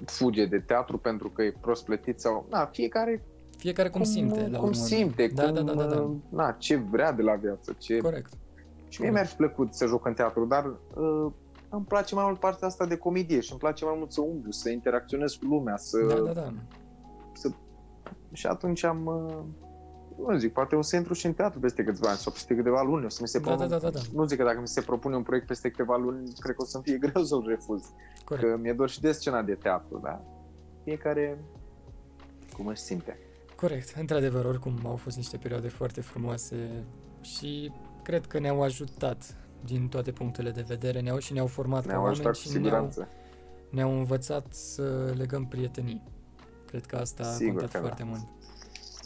fuge 0.05 0.45
de 0.45 0.59
teatru 0.59 0.97
pentru 0.97 1.29
că 1.29 1.41
e 1.43 1.53
prost 1.61 1.85
plătit 1.85 2.19
sau, 2.19 2.45
na, 2.49 2.65
fiecare 2.65 3.23
Fiecare 3.57 3.89
cum, 3.89 4.03
simte, 4.03 4.47
la 4.47 4.57
cum 4.57 4.67
urmă. 4.67 4.81
simte, 4.81 5.27
Da, 5.27 5.43
cum, 5.43 5.53
da, 5.53 5.61
da, 5.61 5.73
da, 5.73 5.85
da. 5.85 6.01
uh, 6.01 6.11
Na, 6.29 6.51
ce 6.51 6.75
vrea 6.75 7.11
de 7.11 7.21
la 7.21 7.35
viață, 7.35 7.75
ce... 7.77 7.97
Corect. 7.97 8.31
Și 8.87 9.01
mie 9.01 9.11
mi-ar 9.11 9.25
fi 9.25 9.35
plăcut 9.35 9.73
să 9.73 9.85
joc 9.85 10.05
în 10.05 10.13
teatru, 10.13 10.45
dar 10.45 10.65
uh, 10.65 11.31
îmi 11.69 11.85
place 11.87 12.15
mai 12.15 12.23
mult 12.25 12.39
partea 12.39 12.67
asta 12.67 12.85
de 12.85 12.97
comedie 12.97 13.39
și 13.39 13.51
îmi 13.51 13.59
place 13.59 13.85
mai 13.85 13.93
mult 13.97 14.11
să 14.11 14.21
umblu, 14.21 14.51
să 14.51 14.69
interacționez 14.69 15.33
cu 15.33 15.45
lumea, 15.45 15.77
să... 15.77 15.97
Da, 16.07 16.15
da, 16.15 16.31
da. 16.31 16.53
să... 17.33 17.49
Și 18.31 18.47
atunci 18.47 18.83
am... 18.83 19.05
Uh, 19.05 19.43
nu 20.27 20.37
zic, 20.37 20.53
poate 20.53 20.75
o 20.75 20.81
să 20.81 20.95
intru 20.95 21.13
și 21.13 21.25
în 21.25 21.33
teatru 21.33 21.59
peste 21.59 21.83
câțiva 21.83 22.09
ani 22.09 22.17
sau 22.17 22.31
peste 22.31 22.55
câteva 22.55 22.81
luni. 22.81 23.05
O 23.05 23.09
să 23.09 23.17
mi 23.21 23.27
se 23.27 23.39
Da, 23.39 23.55
da, 23.55 23.65
da, 23.67 23.77
da, 23.77 23.89
da. 23.89 23.99
Nu 24.13 24.25
zic 24.25 24.37
că 24.37 24.43
dacă 24.43 24.59
mi 24.59 24.67
se 24.67 24.81
propune 24.81 25.15
un 25.15 25.23
proiect 25.23 25.47
peste 25.47 25.69
câteva 25.69 25.97
luni, 25.97 26.33
cred 26.39 26.55
că 26.55 26.61
o 26.61 26.65
să-mi 26.65 26.83
fie 26.83 26.97
greu 27.07 27.23
să-l 27.23 27.43
refuz. 27.47 27.83
Corect. 28.25 28.47
Că 28.47 28.57
mi-e 28.57 28.73
dor 28.73 28.89
și 28.89 29.01
de 29.01 29.11
scena 29.11 29.41
de 29.41 29.53
teatru, 29.53 29.99
da? 30.03 30.21
Fiecare 30.83 31.37
cum 32.55 32.67
își 32.67 32.81
simte. 32.81 33.19
Corect. 33.55 33.95
Într-adevăr, 33.99 34.45
oricum 34.45 34.79
au 34.85 34.95
fost 34.95 35.15
niște 35.15 35.37
perioade 35.37 35.67
foarte 35.67 36.01
frumoase 36.01 36.83
și 37.21 37.71
cred 38.03 38.25
că 38.25 38.39
ne-au 38.39 38.61
ajutat 38.61 39.35
din 39.65 39.87
toate 39.87 40.11
punctele 40.11 40.49
de 40.51 40.63
vedere, 40.67 40.99
ne-au 40.99 41.17
și 41.17 41.33
ne-au 41.33 41.47
format 41.47 41.85
Ne-au 41.85 42.03
ca 42.03 42.09
ajutat 42.09 42.25
oameni 42.25 42.43
cu 42.43 42.49
și 42.49 42.57
ne-au, 42.57 42.63
siguranță. 42.89 43.07
ne-au 43.69 43.97
învățat 43.97 44.45
să 44.49 45.13
legăm 45.17 45.45
prietenii. 45.47 46.03
Cred 46.65 46.85
că 46.85 46.95
asta 46.95 47.23
a 47.23 47.31
Sigur 47.31 47.51
contat 47.51 47.71
că 47.71 47.77
da. 47.77 47.83
foarte 47.83 48.03
mult. 48.03 48.21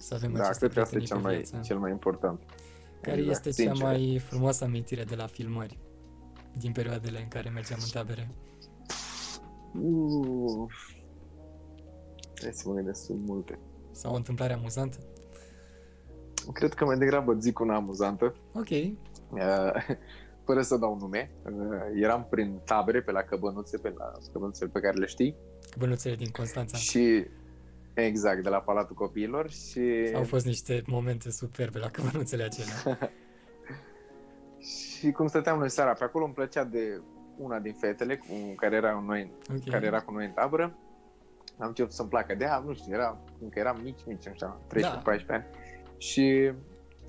Să 0.04 0.14
avem 0.14 0.34
Da, 0.34 0.44
aceste 0.44 0.68
cred 0.68 0.74
că 0.74 0.80
asta 0.82 0.96
e 0.96 1.00
prietenii 1.00 1.08
cel 1.08 1.18
pe 1.18 1.24
mai, 1.24 1.36
viață. 1.36 1.60
cel 1.68 1.78
mai 1.78 1.92
important. 1.92 2.40
Care 3.02 3.18
Exact, 3.22 3.46
este 3.46 3.64
cea 3.64 3.70
sincer. 3.70 3.88
mai 3.88 4.20
frumoasă 4.20 4.64
amintire 4.64 5.04
de 5.04 5.16
la 5.16 5.28
filmări? 5.28 5.78
Din 6.58 6.72
perioadele 6.72 7.20
în 7.22 7.28
care 7.28 7.50
mergeam 7.50 7.80
în 7.84 7.90
tabere. 7.92 8.30
Uh, 9.82 10.72
Hai 12.42 12.52
să 12.54 12.64
mă 12.70 12.74
gândesc, 12.74 13.04
sunt 13.04 13.22
multe. 13.26 13.60
Sau 13.92 14.14
o 14.14 14.16
întâmplare 14.16 14.54
amuzantă? 14.54 14.98
Cred 16.54 16.74
că 16.74 16.86
mai 16.86 16.98
degrabă 16.98 17.34
zic 17.40 17.60
una 17.60 17.76
amuzantă. 17.76 18.36
Ok. 18.54 18.70
Uh, 18.70 18.92
fără 20.46 20.62
să 20.62 20.78
dau 20.78 20.98
nume, 21.00 21.32
uh, 21.46 21.52
eram 22.02 22.28
prin 22.30 22.60
tabere 22.66 23.02
pe 23.02 23.12
la 23.12 23.22
căbănuțe, 23.22 23.78
pe 23.78 23.94
la 23.98 24.12
căbănuțele 24.32 24.70
pe 24.74 24.80
care 24.80 24.98
le 24.98 25.06
știi 25.06 25.36
Bănuțele 25.78 26.16
din 26.16 26.30
Constanța. 26.30 26.78
și 26.78 27.26
exact, 27.94 28.44
de 28.44 28.50
la 28.50 28.60
Palatul 28.60 28.96
Copiilor 28.96 29.50
și, 29.50 30.12
Au 30.16 30.24
fost 30.24 30.46
niște 30.46 30.82
momente 30.88 31.32
superbe 31.32 31.80
la 31.80 31.90
căbănuțele 31.90 32.44
acelea. 32.44 32.98
și 34.98 35.12
cum 35.12 35.28
stăteam 35.28 35.60
noi 35.60 35.70
seara 35.70 35.94
pe 35.94 36.04
acolo, 36.04 36.26
îmi 36.26 36.34
plăcea 36.34 36.64
de 36.64 37.02
una 37.38 37.60
din 37.60 37.74
fetele 37.74 38.18
cu 38.18 38.56
care 38.56 38.76
era, 38.76 38.94
cu 38.94 39.04
noi, 39.06 39.32
Ok. 39.50 39.70
care 39.70 39.86
era 39.86 40.02
cu 40.02 40.12
noi 40.14 40.26
în 40.26 40.32
tabără. 40.32 40.78
Am 41.60 41.68
început 41.68 41.92
să-mi 41.92 42.10
placă 42.10 42.36
de 42.36 42.44
ea, 42.44 42.64
nu 42.66 42.74
știu, 42.74 42.94
era, 42.94 43.18
încă 43.42 43.60
eram 43.60 43.80
mici, 43.84 44.06
mici, 44.06 44.28
nu 44.28 44.34
știu, 44.34 44.60
13-14 44.68 45.26
ani. 45.28 45.46
Și 45.98 46.52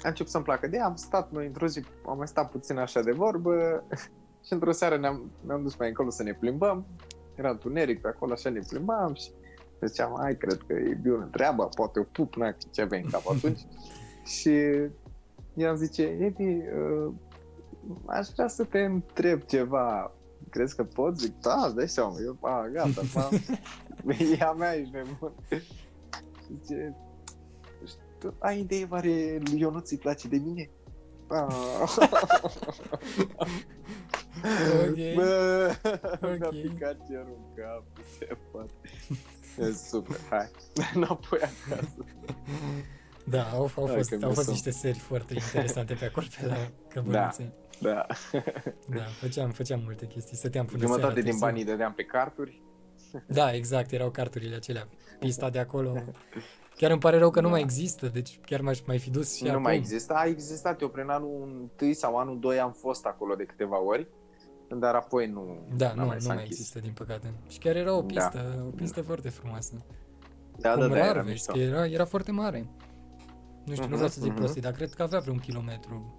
a 0.03 0.09
început 0.09 0.31
să-mi 0.33 0.45
placă 0.45 0.67
de 0.67 0.77
ea, 0.77 0.85
am 0.85 0.97
stat 0.97 1.33
noi 1.33 1.47
într-o 1.47 1.67
zi, 1.67 1.85
am 2.07 2.17
mai 2.17 2.29
stat 2.29 2.51
puțin 2.51 2.79
așa 2.79 3.03
de 3.03 3.13
vorbă 3.13 3.85
și 4.47 4.53
într-o 4.53 4.73
seară 4.73 4.97
ne-am, 4.99 5.31
ne-am 5.47 5.63
dus 5.63 5.77
mai 5.77 5.89
încolo 5.89 6.11
să 6.11 6.23
ne 6.23 6.35
plimbăm. 6.35 6.87
Era 7.35 7.51
întuneric 7.51 8.01
pe 8.01 8.09
acolo, 8.09 8.33
așa 8.33 8.51
ne 8.51 8.61
plimbam 8.69 9.15
și 9.15 9.31
ziceam, 9.81 10.17
hai, 10.19 10.37
cred 10.37 10.63
că 10.67 10.73
e 10.73 10.99
bună 11.03 11.29
treaba, 11.33 11.65
poate 11.65 11.99
o 11.99 12.03
pup, 12.03 12.35
na, 12.35 12.55
ce 12.73 12.83
aveai 12.83 13.03
în 13.03 13.11
cap 13.11 13.23
atunci. 13.29 13.61
și 14.39 14.53
i-am 15.55 15.77
zice, 15.77 16.03
Evi, 16.03 16.43
uh, 16.43 17.13
aș 18.07 18.29
vrea 18.29 18.49
să 18.49 18.65
te 18.65 18.79
întreb 18.79 19.43
ceva, 19.43 20.13
crezi 20.51 20.77
că 20.77 20.85
pot? 20.85 21.19
Zic, 21.19 21.41
da, 21.41 21.63
îți 21.67 21.75
dai 21.75 21.89
seama, 21.89 22.15
eu, 22.25 22.39
a, 22.41 22.69
gata, 22.73 23.01
acum, 23.21 23.39
e 24.39 24.43
a 24.45 24.53
mea, 24.53 24.75
ești 24.75 24.93
nebun. 24.93 25.33
Zice, 26.63 26.97
tu 28.19 28.35
ai 28.39 28.61
idee 28.61 28.87
oare 28.91 29.41
lui 29.45 29.61
Ionuț 29.61 29.91
îi 29.91 29.99
place 29.99 30.29
de 30.29 30.37
mine? 30.37 30.71
Ah. 31.29 31.97
Ok. 34.89 35.15
Bă, 35.15 35.71
mi-a 36.21 36.49
Ok. 36.49 36.61
picat 36.61 37.07
cerul 37.09 37.39
în 37.39 37.55
cap, 37.55 37.85
se 38.19 38.37
poate. 38.51 38.73
E 39.59 39.73
super, 39.73 40.17
hai, 40.31 40.51
înapoi 40.95 41.39
acasă. 41.39 41.95
Da, 43.25 43.43
au, 43.43 43.71
au 43.77 43.87
Hai 43.87 43.97
fost, 43.97 44.09
că 44.09 44.15
au 44.15 44.21
mi-e 44.21 44.29
fost 44.35 44.37
somn. 44.47 44.51
niște 44.51 44.71
seri 44.71 44.99
foarte 44.99 45.35
interesante 45.35 45.95
pe 45.95 46.05
acolo, 46.05 46.27
pe 46.41 46.47
la 46.47 46.57
căbănuțe. 46.89 47.53
Da, 47.81 48.07
Da, 48.89 49.03
făceam, 49.21 49.51
făceam 49.51 49.81
multe 49.85 50.07
chestii, 50.07 50.37
stăteam 50.37 50.67
până 50.67 50.79
jumătate 50.79 51.01
seara 51.03 51.15
din 51.15 51.25
târziu. 51.25 51.47
banii 51.47 51.65
dădeam 51.65 51.93
pe 51.93 52.03
carturi. 52.05 52.63
Da, 53.27 53.53
exact, 53.55 53.93
erau 53.93 54.11
carturile 54.11 54.55
acelea. 54.57 54.89
Pista 55.19 55.51
de 55.51 55.59
acolo. 55.59 55.95
Chiar 56.77 56.91
îmi 56.91 57.01
pare 57.01 57.19
rău 57.19 57.31
că 57.31 57.41
nu 57.41 57.47
Da. 57.47 57.53
mai 57.53 57.61
există, 57.63 58.07
deci 58.09 58.41
chiar 58.47 58.61
m-aș 58.61 58.81
mai 58.87 58.99
fi 58.99 59.11
dus 59.11 59.37
și 59.37 59.43
nu 59.45 59.51
acum. 59.51 59.63
mai 59.63 59.77
există. 59.77 60.13
A 60.15 60.27
existat, 60.27 60.81
eu 60.81 60.89
prin 60.89 61.09
anul 61.09 61.29
1 61.81 61.93
sau 61.93 62.17
anul 62.17 62.39
2 62.41 62.59
am 62.61 62.73
fost 62.73 63.05
acolo 63.05 63.35
de 63.35 63.45
câteva 63.45 63.83
ori, 63.83 64.09
dar 64.81 64.95
apoi 64.95 65.27
nu, 65.27 65.59
Da, 65.77 65.87
n-a 65.95 66.01
nu, 66.03 66.07
mai 66.07 66.15
nu 66.17 66.21
s-a 66.23 66.29
mai 66.33 66.43
închis. 66.43 66.57
există, 66.59 66.79
din 66.79 66.93
păcate. 66.93 67.33
Și 67.49 67.59
chiar 67.59 67.77
era 67.77 67.97
o 67.97 68.01
Da. 68.01 68.07
pistă, 68.07 68.65
o 68.67 68.71
pistă 68.71 69.03
foarte 69.03 69.29
frumoasă. 69.29 69.73
Da, 70.59 70.71
Cum 70.73 70.81
da, 70.81 70.89
da, 70.89 70.95
rar, 70.95 71.05
era 71.05 71.15
vezi, 71.23 71.29
mișto. 71.31 71.53
că 71.53 71.59
era, 71.59 71.87
era 71.87 72.05
foarte 72.05 72.33
mare. 72.33 72.67
Nu 73.65 73.73
știu, 73.73 73.75
nu 73.75 73.83
Mhm, 73.87 73.95
vreau 73.95 74.09
să 74.09 74.21
zic 74.21 74.31
mhm. 74.31 74.39
prostii, 74.39 74.61
dar 74.61 74.73
cred 74.73 74.93
că 74.95 75.03
avea 75.03 75.19
vreun 75.19 75.39
kilometru. 75.39 76.15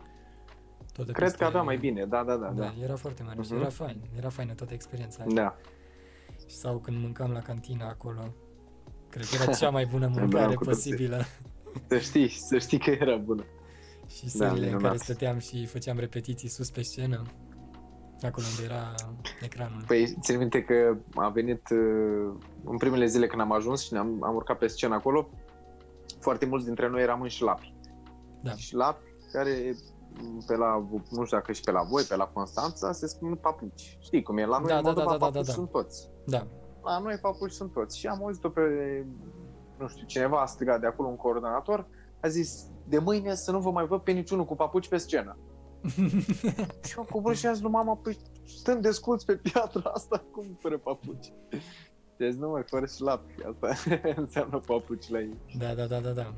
Toată 0.93 1.11
Cred 1.11 1.27
pista 1.27 1.37
că 1.43 1.49
avea 1.49 1.61
e- 1.61 1.63
mai 1.63 1.77
bine, 1.77 2.05
da, 2.05 2.23
da, 2.23 2.35
da. 2.35 2.47
Da, 2.47 2.51
Da, 2.63 2.73
era 2.83 2.95
foarte 2.95 3.23
mare 3.23 3.41
și 3.41 3.51
Mhm. 3.51 3.59
era 3.61 3.69
fain. 3.69 4.01
Era 4.17 4.29
faină 4.29 4.53
toată 4.53 4.73
experiența 4.73 5.23
aia. 5.23 5.33
da. 5.35 5.55
Sau 6.47 6.77
când 6.77 6.97
mâncam 6.97 7.31
la 7.31 7.39
cantina 7.39 7.87
acolo. 7.87 8.33
Cred 9.09 9.25
că 9.25 9.35
era 9.41 9.51
cea 9.53 9.69
mai 9.69 9.85
bună 9.85 10.07
Da, 10.13 10.19
mâncare 10.21 10.53
cu 10.53 10.63
toții. 10.63 10.91
posibilă. 10.91 11.23
Să 11.87 11.97
știi, 11.97 12.29
să 12.29 12.57
știi 12.57 12.79
că 12.79 12.89
era 12.89 13.15
bună. 13.17 13.43
Și 14.07 14.23
Da, 14.23 14.29
serile 14.29 14.49
în 14.57 14.61
minunat. 14.65 14.81
care 14.81 14.97
stăteam 14.97 15.37
și 15.39 15.65
făceam 15.65 15.97
repetiții 15.99 16.49
sus 16.49 16.69
pe 16.69 16.81
scenă. 16.81 17.21
Acolo 18.23 18.45
unde 18.49 18.73
era 18.73 18.93
ecranul. 19.41 19.83
Păi, 19.87 20.15
țin 20.21 20.37
minte 20.37 20.63
că 20.63 20.97
a 21.15 21.29
venit 21.29 21.69
uh, 21.69 22.33
în 22.63 22.77
primele 22.77 23.05
zile 23.05 23.27
când 23.27 23.41
am 23.41 23.51
ajuns 23.51 23.81
și 23.81 23.93
ne-am 23.93 24.23
am 24.23 24.35
urcat 24.35 24.57
pe 24.57 24.67
scenă 24.67 24.95
acolo, 24.95 25.29
foarte 26.19 26.45
mulți 26.45 26.65
dintre 26.65 26.89
noi 26.89 27.01
eram 27.01 27.21
în 27.21 27.27
șlapi. 27.27 27.73
Da. 28.41 28.51
Șlapi 28.51 29.03
care 29.31 29.75
m, 30.21 30.43
pe 30.47 30.55
la, 30.55 30.87
nu 30.91 31.25
știu 31.25 31.37
dacă 31.37 31.51
și 31.51 31.61
pe 31.61 31.71
la 31.71 31.83
voi, 31.83 32.03
pe 32.03 32.15
la 32.15 32.25
Constanța, 32.25 32.91
se 32.91 33.07
spun 33.07 33.35
papuci. 33.35 33.97
Știi 33.99 34.23
cum 34.23 34.37
e? 34.37 34.45
La 34.45 34.57
noi 34.57 34.67
Da, 34.67 34.77
în 34.77 34.83
da, 34.83 34.89
Moldova 34.89 35.11
da, 35.11 35.17
da, 35.17 35.25
da, 35.25 35.31
papuci 35.31 35.47
da. 35.47 35.53
sunt 35.53 35.69
toți. 35.69 36.09
Da. 36.25 36.47
La 36.83 36.99
noi 36.99 37.17
papuci 37.21 37.51
sunt 37.51 37.71
toți. 37.71 37.97
Și 37.97 38.07
am 38.07 38.23
auzit-o 38.23 38.49
pe, 38.49 38.61
nu 39.77 39.87
știu, 39.87 40.05
cineva 40.05 40.41
a 40.41 40.45
strigat 40.45 40.79
de 40.79 40.87
acolo, 40.87 41.07
un 41.07 41.15
coordonator, 41.15 41.87
a 42.21 42.27
zis, 42.27 42.65
de 42.87 42.97
mâine 42.97 43.35
să 43.35 43.51
nu 43.51 43.59
vă 43.59 43.71
mai 43.71 43.85
văd 43.85 44.01
pe 44.01 44.11
niciunul 44.11 44.45
cu 44.45 44.55
papuci 44.55 44.87
pe 44.87 44.97
scenă. 44.97 45.37
Și 46.87 46.93
eu 46.97 47.07
coborât 47.11 47.37
și 47.37 47.45
am 47.45 47.53
zis 47.53 47.61
lui 47.61 47.71
mama, 47.71 47.95
păi 47.95 48.17
stăm 48.45 48.81
desculți 48.81 49.25
pe 49.25 49.35
piatra 49.35 49.89
asta, 49.93 50.23
cum 50.31 50.57
fără 50.59 50.77
papuci? 50.77 51.33
Deci 52.17 52.33
nu 52.33 52.49
mai 52.49 52.63
fără 52.65 52.85
șlapi, 52.85 53.33
asta 53.43 53.91
înseamnă 54.21 54.59
papuci 54.65 55.09
la 55.09 55.19
ei. 55.19 55.37
Da, 55.57 55.73
da, 55.73 55.85
da, 55.85 55.99
da, 55.99 56.09
da. 56.11 56.33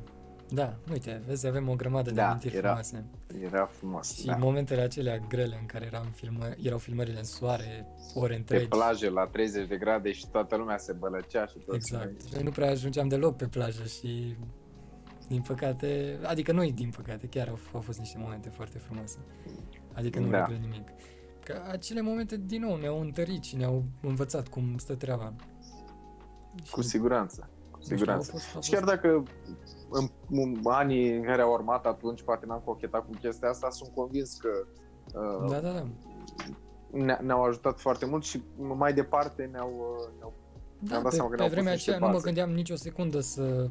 Da, 0.50 0.76
uite, 0.92 1.22
vezi, 1.28 1.48
avem 1.48 1.70
o 1.70 1.76
grămadă 1.76 2.10
de 2.10 2.16
Da, 2.16 2.28
amintiri 2.28 2.56
era- 2.56 2.68
frumoase. 2.68 3.06
Era 3.44 3.66
frumos, 3.66 4.16
Și 4.18 4.26
da. 4.26 4.36
momentele 4.36 4.82
acelea 4.82 5.18
grele 5.18 5.58
în 5.60 5.66
care 5.66 5.86
eram 5.86 6.06
filmă, 6.16 6.46
erau 6.64 6.78
filmările 6.78 7.18
în 7.18 7.24
soare, 7.24 7.88
ore 8.14 8.28
Pe 8.34 8.36
întregi. 8.36 8.68
plajă 8.68 9.10
la 9.10 9.26
30 9.28 9.68
de 9.68 9.78
grade 9.78 10.12
și 10.12 10.28
toată 10.28 10.56
lumea 10.56 10.78
se 10.78 10.94
bălăcea 10.94 11.46
și 11.46 11.58
toți 11.58 11.76
Exact. 11.76 12.06
noi- 12.06 12.16
Noi 12.34 12.44
nu 12.44 12.50
prea 12.50 12.70
ajungeam 12.70 13.08
deloc 13.08 13.36
pe 13.36 13.46
plajă 13.48 13.84
și 13.84 14.36
din 15.28 15.42
păcate, 15.42 16.20
adică 16.24 16.52
nu 16.52 16.70
din 16.72 16.90
păcate, 16.96 17.28
chiar 17.28 17.48
au, 17.48 17.58
au 17.74 17.82
fost 17.82 18.00
niște 18.00 18.18
momente 18.20 18.50
foarte 18.50 18.78
frumoase. 18.78 19.18
Adică 19.94 20.20
nu 20.20 20.30
Da. 20.30 20.38
regret 20.46 20.62
nimic. 20.62 20.88
Că 21.44 21.62
acele 21.72 22.02
momente, 22.02 22.38
din 22.38 22.62
nou, 22.62 22.76
ne-au 22.76 23.00
întărit 23.02 23.44
și 23.44 23.56
ne-au 23.56 23.84
învățat 24.02 24.48
cum 24.48 24.78
stă 24.78 24.96
treaba. 24.96 25.34
Cu 26.72 26.82
Și, 26.82 26.88
siguranță. 26.88 27.50
Cu 27.72 27.78
nu 27.78 27.84
știu, 27.84 27.96
siguranță. 27.96 28.32
au 28.32 28.38
fost, 28.40 28.56
au 28.56 28.62
Și 28.62 28.70
fost, 28.70 28.86
chiar 28.86 28.96
dacă 28.96 29.24
în, 29.90 30.08
în 30.30 30.60
anii 30.64 31.16
în 31.16 31.24
care 31.24 31.42
au 31.42 31.52
urmat 31.52 31.86
atunci 31.86 32.22
poate 32.22 32.46
n-am 32.46 32.62
cochetat 32.66 33.06
cu 33.06 33.12
chestia 33.22 33.50
asta, 33.50 33.70
sunt 33.70 33.90
convins 33.96 34.38
că 34.38 34.50
uh, 35.20 35.50
Da, 35.50 35.60
da, 35.60 35.72
da. 35.72 35.88
ne- 36.92 37.20
ne-au 37.22 37.44
ajutat 37.44 37.80
foarte 37.80 38.06
mult 38.06 38.24
și 38.24 38.42
mai 38.58 38.94
departe 38.94 39.50
ne-au, 39.52 39.70
uh, 39.70 40.14
ne-au 40.18 40.34
Da, 40.80 40.90
Mi-am 40.90 41.02
dat 41.02 41.10
pe, 41.12 41.16
seama 41.16 41.30
că 41.30 41.36
pe 41.36 41.42
ne-au 41.42 41.50
vremea 41.54 41.72
pus 41.74 41.78
niște 41.86 41.92
aceea 41.92 42.06
nu 42.06 42.06
mă 42.14 42.20
baze. 42.20 42.26
gândeam 42.26 42.52
nicio 42.52 42.76
secundă 42.76 43.20
să 43.20 43.70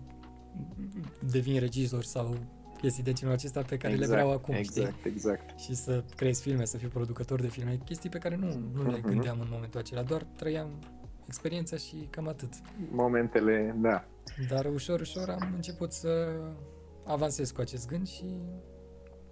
devin 1.30 1.58
regizor 1.58 2.04
sau 2.04 2.36
chestii 2.80 3.02
de 3.02 3.12
genul 3.12 3.34
acesta 3.34 3.62
pe 3.62 3.76
care 3.76 3.94
le 3.94 4.06
vreau 4.06 4.30
acum, 4.32 4.54
exact, 4.54 4.96
știi? 4.98 5.10
exact. 5.10 5.58
Și 5.58 5.74
să 5.74 6.04
creez 6.16 6.40
filme, 6.40 6.64
să 6.64 6.76
fiu 6.76 6.88
producător 6.88 7.40
de 7.40 7.48
filme, 7.48 7.80
chestii 7.84 8.10
pe 8.10 8.18
care 8.18 8.36
nu, 8.36 8.46
nu 8.72 8.90
le 8.90 8.96
Mhm. 8.98 9.06
gândeam 9.06 9.40
în 9.40 9.46
momentul 9.50 9.80
acela, 9.80 10.02
doar 10.02 10.22
trăiam 10.36 10.68
experiența 11.26 11.76
și 11.76 12.06
cam 12.10 12.28
atât. 12.28 12.48
Momentele, 12.90 13.76
da. 13.78 14.04
Dar 14.48 14.64
ușor, 14.66 15.00
ușor 15.00 15.28
am 15.28 15.52
început 15.54 15.92
să 15.92 16.28
avansez 17.04 17.50
cu 17.50 17.60
acest 17.60 17.86
gând 17.88 18.06
și 18.08 18.24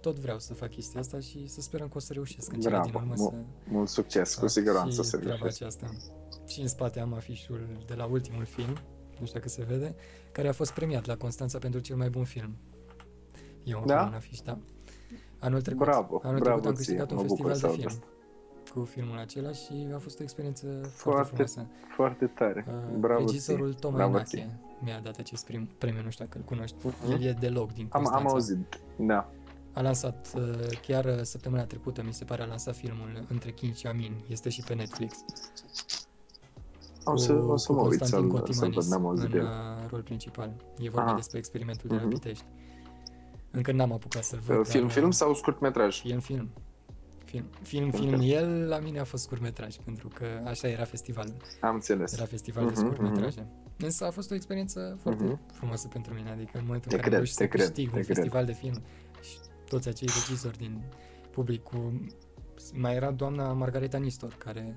tot 0.01 0.19
vreau 0.19 0.39
să 0.39 0.53
fac 0.53 0.69
chestia 0.69 0.99
asta 0.99 1.19
și 1.19 1.47
să 1.47 1.61
sperăm 1.61 1.87
că 1.87 1.93
o 1.97 1.99
să 1.99 2.13
reușesc 2.13 2.51
în 2.53 2.59
cele 2.59 2.73
Bravo, 2.73 2.89
din 2.89 2.95
urmă 2.99 3.13
mu- 3.17 3.29
să 3.29 3.33
Mult 3.71 3.87
succes, 3.89 4.33
cu 4.33 4.39
fac 4.39 4.49
siguranță 4.49 5.01
și 5.03 5.09
să 5.09 5.17
treaba 5.17 5.37
reușești. 5.37 5.63
aceasta. 5.63 5.91
Și 6.47 6.61
în 6.61 6.67
spate 6.67 6.99
am 6.99 7.13
afișul 7.13 7.67
de 7.87 7.93
la 7.93 8.05
ultimul 8.05 8.45
film, 8.45 8.77
nu 9.19 9.25
știu 9.25 9.39
dacă 9.39 9.49
se 9.49 9.63
vede, 9.63 9.95
care 10.31 10.47
a 10.47 10.51
fost 10.51 10.71
premiat 10.73 11.05
la 11.05 11.15
Constanța 11.17 11.57
pentru 11.57 11.79
cel 11.79 11.95
mai 11.95 12.09
bun 12.09 12.23
film. 12.23 12.55
Eu 13.63 13.79
am 13.79 13.85
Da? 13.87 14.03
un 14.03 14.13
afiș, 14.13 14.39
da. 14.39 14.57
Anul 15.39 15.61
trecut, 15.61 15.85
Bravo, 15.85 16.19
anul 16.23 16.39
bravo 16.39 16.59
trecut 16.59 16.65
am 16.65 16.73
ție, 16.83 16.95
câștigat 16.95 17.09
un 17.11 17.15
mă 17.17 17.23
bucur 17.23 17.49
festival 17.51 17.55
să 17.55 17.61
de 17.61 17.67
aud 17.67 17.91
film 17.91 18.03
asta. 18.63 18.73
cu 18.79 18.85
filmul 18.85 19.17
acela 19.17 19.51
și 19.51 19.87
a 19.95 19.97
fost 19.97 20.19
o 20.19 20.23
experiență 20.23 20.65
foarte, 20.67 20.89
Foarte 20.95 21.29
frumoasă. 21.29 21.67
Foarte 21.95 22.25
tare. 22.25 22.65
Uh, 22.67 22.97
Bravo 22.99 23.19
Regizorul 23.19 23.69
ție. 23.71 23.79
Toma 23.79 23.95
Bravo 23.95 24.09
Inache 24.11 24.25
ție. 24.37 24.59
mi-a 24.79 24.99
dat 24.99 25.17
acest 25.17 25.45
prim, 25.45 25.69
premiu, 25.77 26.01
nu 26.03 26.09
știu 26.09 26.25
dacă 26.25 26.37
îl 26.37 26.43
cunoști. 26.43 26.75
Mhm. 26.83 27.11
El 27.11 27.21
e 27.23 27.31
deloc 27.39 27.73
din 27.73 27.87
Am, 27.91 28.01
Constanța. 28.01 28.25
am 28.27 28.33
auzit, 28.33 28.57
da. 28.99 29.29
A 29.73 29.81
lansat 29.81 30.27
uh, 30.35 30.79
chiar 30.81 31.05
uh, 31.05 31.21
săptămâna 31.21 31.65
trecută, 31.65 32.03
mi 32.03 32.13
se 32.13 32.23
pare, 32.25 32.41
a 32.41 32.45
lansat 32.45 32.75
filmul 32.75 33.25
Între 33.29 33.51
King 33.51 33.73
și 33.73 33.87
Amin. 33.87 34.13
Este 34.27 34.49
și 34.49 34.61
pe 34.61 34.73
Netflix. 34.73 35.17
O 37.07 37.15
să, 37.15 37.33
o 37.33 37.57
să 37.57 37.67
cu 37.67 37.73
mă 37.73 37.81
uit 37.87 37.97
Constantin 37.99 38.07
să-l, 38.07 38.19
să-l 38.19 38.29
văd, 38.29 38.39
Cotimanis 38.39 38.89
n-am 38.89 39.05
auzit 39.05 39.25
în 39.25 39.31
de 39.31 39.37
el. 39.37 39.43
uh, 39.43 39.89
rol 39.89 40.01
principal. 40.01 40.53
E 40.77 40.89
vorba 40.89 41.07
Aha. 41.07 41.15
despre 41.15 41.37
experimentul 41.37 41.89
de 41.89 41.95
la 41.95 42.01
Mhm. 42.01 42.09
Pitești. 42.09 42.43
Încă 43.51 43.71
n-am 43.71 43.91
apucat 43.91 44.23
să-l 44.23 44.39
văd. 44.45 44.57
Uh, 44.57 44.65
Film, 44.65 44.83
dar, 44.83 44.91
film 44.91 45.07
uh, 45.07 45.13
sau 45.13 45.33
scurtmetraj? 45.33 45.99
Film, 45.99 46.19
film. 46.19 46.49
Film, 47.25 47.45
film, 47.61 47.89
Film, 47.91 47.91
film. 47.91 48.19
film. 48.19 48.35
El, 48.37 48.67
la 48.67 48.79
mine 48.79 48.99
a 48.99 49.03
fost 49.03 49.23
scurtmetraj, 49.23 49.75
pentru 49.75 50.07
că 50.13 50.25
așa 50.45 50.67
era 50.67 50.83
festivalul. 50.83 51.35
Am 51.61 51.73
înțeles. 51.73 52.13
Era 52.13 52.25
festival 52.25 52.63
de 52.65 52.71
Mhm, 52.71 52.79
scurtmetraje. 52.79 53.47
Însă 53.77 54.05
a 54.05 54.09
fost 54.11 54.31
o 54.31 54.35
experiență 54.35 54.97
foarte 55.01 55.23
Mhm. 55.23 55.39
frumoasă 55.53 55.87
pentru 55.87 56.13
mine, 56.13 56.29
adică 56.31 56.57
în 56.57 56.63
momentul 56.65 56.89
Te 56.89 56.95
în 56.95 57.01
care 57.01 57.01
cred, 57.01 57.13
am 57.13 57.17
reușit 57.19 57.35
te 57.37 57.43
să 57.43 57.49
cred, 57.49 57.61
câștig 57.65 57.89
te 57.89 57.95
un 57.97 58.01
cred. 58.03 58.15
festival 58.15 58.45
de 58.45 58.53
film 58.53 58.81
și 59.21 59.37
toți 59.69 59.87
acei 59.87 60.07
regizori 60.13 60.57
din 60.57 60.81
public 61.31 61.63
cu... 61.63 62.01
Mai 62.73 62.95
era 62.95 63.11
doamna 63.11 63.53
Margareta 63.53 63.97
Nistor, 63.97 64.33
care 64.37 64.75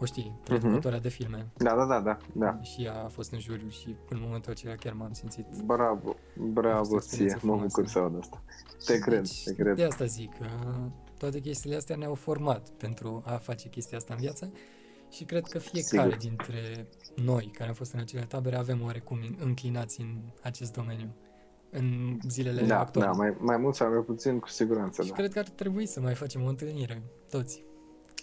o 0.00 0.04
știi, 0.04 0.32
Mhm. 0.36 0.42
producătoarea 0.44 1.00
de 1.00 1.08
filme. 1.08 1.46
Da, 1.56 1.74
da, 1.74 1.84
da, 1.84 2.00
da, 2.00 2.18
da. 2.32 2.62
Și 2.62 2.82
ea 2.84 3.04
a 3.04 3.08
fost 3.08 3.32
în 3.32 3.38
juriu 3.40 3.68
și 3.68 3.96
în 4.08 4.18
momentul 4.20 4.52
acela 4.52 4.74
chiar 4.74 4.92
m-am 4.92 5.12
simțit. 5.12 5.46
Bravo, 5.64 6.08
A 6.08 6.14
bravo 6.36 6.78
fost 6.78 6.92
o 6.92 6.96
experiență 6.96 7.36
ție, 7.38 7.48
mă 7.48 7.52
frumoasă. 7.56 7.66
bucur 7.66 7.86
să 7.86 7.98
aud 7.98 8.16
asta. 8.20 8.42
Te 8.84 8.98
cred, 8.98 9.18
Deci, 9.20 9.42
te 9.44 9.54
cred. 9.54 9.76
De 9.76 9.84
asta 9.84 10.04
zic, 10.04 10.38
că 10.38 10.46
toate 11.18 11.40
chestiile 11.40 11.76
astea 11.76 11.96
ne-au 11.96 12.14
format 12.14 12.68
pentru 12.68 13.22
a 13.26 13.32
face 13.36 13.68
chestia 13.68 13.96
asta 13.98 14.14
în 14.14 14.20
viață 14.20 14.52
și 15.10 15.24
cred 15.24 15.46
că 15.46 15.58
fiecare 15.58 16.10
Sigur. 16.10 16.16
dintre 16.28 16.88
noi 17.16 17.50
care 17.52 17.68
am 17.68 17.74
fost 17.74 17.92
în 17.92 18.00
acele 18.00 18.22
tabere 18.22 18.56
avem 18.56 18.82
oarecum 18.82 19.18
înclinați 19.38 20.00
în 20.00 20.18
acest 20.42 20.72
domeniu 20.72 21.08
în 21.70 22.18
zilele 22.28 22.62
Da, 22.62 22.78
actuale. 22.80 23.10
da, 23.10 23.16
mai, 23.16 23.36
mai 23.40 23.56
mult 23.56 23.74
sau 23.74 23.88
mai 23.92 24.02
puțin, 24.02 24.38
cu 24.38 24.48
siguranță, 24.48 25.02
și 25.02 25.08
da. 25.08 25.14
cred 25.14 25.32
că 25.32 25.38
ar 25.38 25.48
trebui 25.48 25.86
să 25.86 26.00
mai 26.00 26.14
facem 26.14 26.42
o 26.42 26.48
întâlnire, 26.48 27.02
toți, 27.30 27.64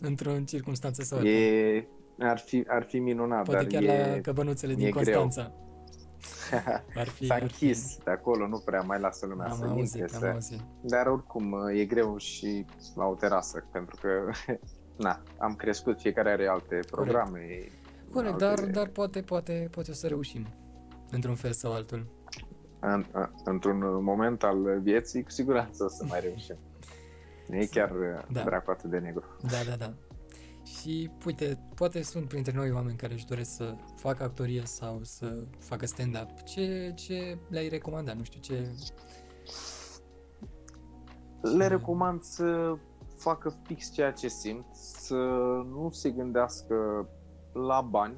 într-o 0.02 0.40
circunstanță 0.46 1.02
sau 1.04 1.18
alta. 1.18 1.30
E, 1.30 1.88
ar, 2.20 2.38
fi, 2.40 2.64
ar 2.68 2.84
fi 2.84 3.00
minunat, 3.00 3.44
Poate 3.44 3.64
dar 3.66 3.82
chiar 3.82 3.84
e, 3.84 4.12
la 4.16 4.22
căbănuțele 4.22 4.74
din 4.74 4.86
e 4.86 4.90
greu. 4.92 5.20
Constanța. 5.22 5.54
Ar 6.96 7.08
fi, 7.08 7.26
S-a 7.26 7.34
ar 7.34 7.40
fi- 7.40 7.44
închis 7.66 7.98
de 8.04 8.12
acolo, 8.12 8.48
nu 8.48 8.58
prea 8.66 8.82
mai 8.82 9.00
lasă 9.00 9.26
lumea 9.26 9.48
Am 9.48 9.58
să 9.58 9.66
auzit, 9.66 10.00
intre, 10.00 10.16
am 10.16 10.22
să... 10.22 10.28
auzit. 10.28 10.60
Dar 10.82 11.06
oricum 11.08 11.56
e 11.74 11.86
greu 11.86 12.18
și 12.18 12.66
la 12.96 13.06
o 13.06 13.14
terasă, 13.14 13.68
pentru 13.72 13.98
că 14.02 14.10
na, 15.06 15.24
am 15.38 15.56
crescut, 15.56 16.00
fiecare 16.00 16.30
are 16.32 16.48
alte 16.48 16.80
programe. 16.92 17.40
Corect, 18.12 18.42
alte- 18.42 18.62
dar, 18.62 18.70
dar 18.72 18.88
poate, 18.88 19.22
poate, 19.22 19.68
poate 19.72 19.92
o 19.92 19.94
să 19.94 20.08
reușim, 20.08 20.48
într-un 21.12 21.36
fel 21.36 21.52
sau 21.52 21.74
altul. 21.74 22.08
În, 22.80 23.06
în- 23.12 23.30
într-un 23.44 24.04
moment 24.04 24.44
al 24.44 24.80
vieții, 24.82 25.24
cu 25.24 25.30
siguranță 25.32 25.84
o 25.84 25.88
să 25.88 26.06
mai 26.08 26.20
reușim. 26.28 26.56
Nu 27.48 27.56
e 27.56 27.66
chiar 27.66 27.92
Da. 27.92 28.24
da. 28.32 28.44
dracu 28.44 28.72
atât 28.72 28.90
de 28.90 28.98
negru. 29.00 29.24
Da, 29.42 29.70
da, 29.70 29.76
da. 29.76 29.94
Și, 30.64 31.12
uite, 31.26 31.60
poate 31.76 32.02
sunt 32.02 32.28
printre 32.28 32.52
noi 32.56 32.72
oameni 32.72 32.98
care 32.98 33.14
își 33.14 33.26
doresc 33.26 33.56
să 33.56 33.76
facă 33.96 34.24
actorie 34.24 34.62
sau 34.66 35.00
să 35.04 35.44
facă 35.60 35.86
stand-up. 35.86 36.42
Ce, 36.44 36.92
ce 36.96 37.38
le-ai 37.50 37.68
recomanda? 37.70 38.14
Nu 38.14 38.24
știu, 38.24 38.40
ce... 38.40 38.70
Le 41.42 41.68
recomand 41.68 42.22
să 42.22 42.76
facă 43.18 43.54
fix 43.64 43.92
ceea 43.92 44.12
ce 44.12 44.28
simt, 44.28 44.66
să 44.76 45.16
nu 45.70 45.90
se 45.92 46.10
gândească 46.10 47.08
la 47.54 47.82
bani, 47.82 48.16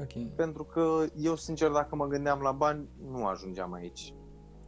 Ok. 0.00 0.34
pentru 0.34 0.64
că 0.64 1.04
eu, 1.16 1.36
sincer, 1.36 1.70
dacă 1.70 1.96
mă 1.96 2.06
gândeam 2.06 2.40
la 2.40 2.52
bani, 2.52 2.88
nu 3.10 3.26
ajungeam 3.26 3.72
aici. 3.72 4.14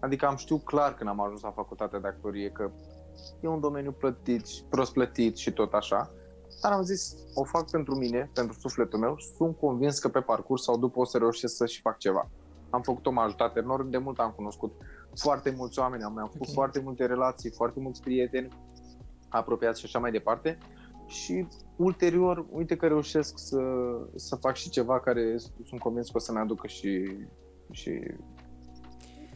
Adică 0.00 0.26
am 0.26 0.36
știut 0.36 0.64
clar 0.64 0.94
când 0.94 1.08
am 1.08 1.20
ajuns 1.20 1.40
la 1.40 1.50
facultatea 1.50 1.98
de 1.98 2.08
actorie 2.08 2.50
că 2.50 2.70
e 3.40 3.48
un 3.48 3.60
domeniu 3.60 3.92
plătit, 3.92 4.46
și- 4.46 4.64
prost 4.68 4.92
plătit 4.92 5.36
și 5.36 5.52
tot 5.52 5.72
așa, 5.72 6.10
dar 6.62 6.72
am 6.72 6.82
zis, 6.82 7.14
o 7.34 7.44
fac 7.44 7.70
pentru 7.70 7.94
mine, 7.96 8.30
pentru 8.34 8.58
sufletul 8.58 8.98
meu, 8.98 9.16
sunt 9.36 9.56
convins 9.56 9.98
că 9.98 10.08
pe 10.08 10.20
parcurs 10.20 10.62
sau 10.62 10.78
după 10.78 11.00
o 11.00 11.04
să 11.04 11.18
reușesc 11.18 11.56
să 11.56 11.66
și 11.66 11.80
fac 11.80 11.98
ceva. 11.98 12.30
Am 12.70 12.82
făcut-o, 12.82 13.10
m-a 13.10 13.22
ajutat 13.22 13.56
enorm 13.56 13.90
de 13.90 13.98
mult, 13.98 14.18
am 14.18 14.32
cunoscut 14.36 14.72
foarte 15.14 15.54
mulți 15.56 15.78
oameni, 15.78 16.02
am 16.02 16.12
mai 16.12 16.28
făcut 16.32 16.46
Ok. 16.46 16.52
foarte 16.54 16.80
multe 16.80 17.06
relații, 17.06 17.50
foarte 17.50 17.80
mulți 17.80 18.00
prieteni 18.00 18.48
apropiați 19.28 19.80
și 19.80 19.86
așa 19.86 19.98
mai 19.98 20.10
departe. 20.10 20.58
Și 21.06 21.46
ulterior, 21.76 22.46
uite 22.50 22.76
că 22.76 22.86
reușesc 22.86 23.38
să, 23.38 23.60
să 24.14 24.36
fac 24.36 24.54
și 24.54 24.70
ceva 24.70 25.00
care 25.00 25.36
sunt 25.64 25.80
convins 25.80 26.06
că 26.06 26.16
o 26.16 26.18
să-mi 26.18 26.38
aducă 26.38 26.66
și, 26.66 27.16
și 27.70 28.00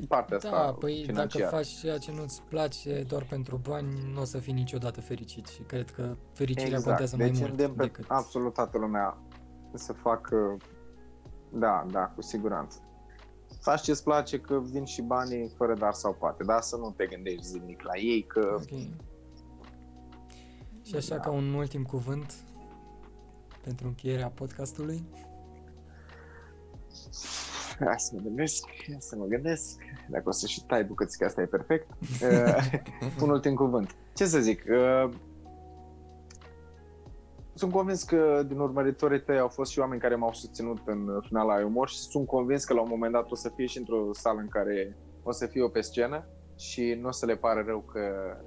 partea 0.06 0.36
asta 0.36 0.50
Da, 0.50 0.72
păi 0.72 1.02
financiară. 1.06 1.44
dacă 1.44 1.56
faci 1.56 1.68
ceea 1.68 1.98
ce 1.98 2.12
nu-ți 2.12 2.42
place 2.42 3.02
doar 3.08 3.24
pentru 3.24 3.56
bani, 3.68 4.10
nu 4.12 4.20
o 4.20 4.24
să 4.24 4.38
fii 4.38 4.52
niciodată 4.52 5.00
fericit 5.00 5.46
și 5.46 5.62
cred 5.62 5.90
că 5.90 6.16
fericirea 6.32 6.80
contează 6.80 7.16
mai 7.16 7.30
deci 7.30 7.38
mult 7.38 7.50
îndemn 7.50 7.74
pe 7.74 7.82
decât... 7.82 8.04
absolut 8.08 8.54
toată 8.54 8.78
lumea 8.78 9.18
să 9.74 9.92
facă, 9.92 10.56
da, 11.52 11.86
da, 11.90 12.00
cu 12.00 12.22
siguranță. 12.22 12.82
Faci 13.60 13.82
ce-ți 13.82 14.02
place, 14.02 14.40
că 14.40 14.60
vin 14.60 14.84
și 14.84 15.02
banii 15.02 15.52
fără 15.56 15.74
dar 15.74 15.92
sau 15.92 16.14
poate, 16.14 16.44
dar 16.44 16.60
să 16.60 16.76
nu 16.76 16.94
te 16.96 17.06
gândești 17.06 17.42
zilnic 17.46 17.82
la 17.82 17.96
ei, 17.96 18.26
că 18.26 18.50
Ok. 18.54 18.68
Și 20.82 20.96
așa 20.96 21.14
Da. 21.14 21.20
ca 21.20 21.30
un 21.30 21.52
ultim 21.52 21.82
cuvânt 21.82 22.34
pentru 23.64 23.86
încheierea 23.86 24.28
podcastului. 24.28 25.04
Hai 27.84 27.94
să 27.98 28.10
mă 28.14 28.20
gândesc, 28.22 28.66
hai 28.86 28.96
să 28.98 29.16
mă 29.16 29.24
gândesc. 29.24 29.80
Dacă 30.08 30.28
o 30.28 30.30
să 30.30 30.46
și 30.46 30.64
tai 30.64 30.84
bucățica 30.84 31.26
asta 31.26 31.40
e 31.40 31.46
perfect. 31.46 31.88
Uh, 32.22 32.80
un 33.22 33.30
ultim 33.30 33.54
cuvânt. 33.54 33.94
Ce 34.14 34.26
să 34.26 34.38
zic? 34.38 34.64
Uh, 34.68 35.10
sunt 37.54 37.72
convins 37.72 38.02
că 38.02 38.42
din 38.46 38.58
urmăritorii 38.58 39.22
tăi 39.22 39.38
au 39.38 39.48
fost 39.48 39.70
și 39.70 39.78
oameni 39.78 40.00
care 40.00 40.14
m-au 40.14 40.32
susținut 40.32 40.78
în 40.84 41.20
finala 41.26 41.54
ai 41.54 41.62
umor 41.62 41.88
și 41.88 41.98
sunt 41.98 42.26
convins 42.26 42.64
că 42.64 42.74
la 42.74 42.80
un 42.80 42.88
moment 42.90 43.12
dat 43.12 43.30
o 43.30 43.34
să 43.34 43.50
fie 43.54 43.66
și 43.66 43.78
într-o 43.78 44.12
sală 44.12 44.40
în 44.40 44.48
care 44.48 44.96
o 45.22 45.32
să 45.32 45.46
fie 45.46 45.60
eu 45.60 45.68
pe 45.68 45.80
scenă 45.80 46.24
și 46.56 46.98
nu 47.00 47.08
o 47.08 47.10
să 47.10 47.26
le 47.26 47.36
pare 47.36 47.64
rău 47.66 47.80
că, 47.80 48.00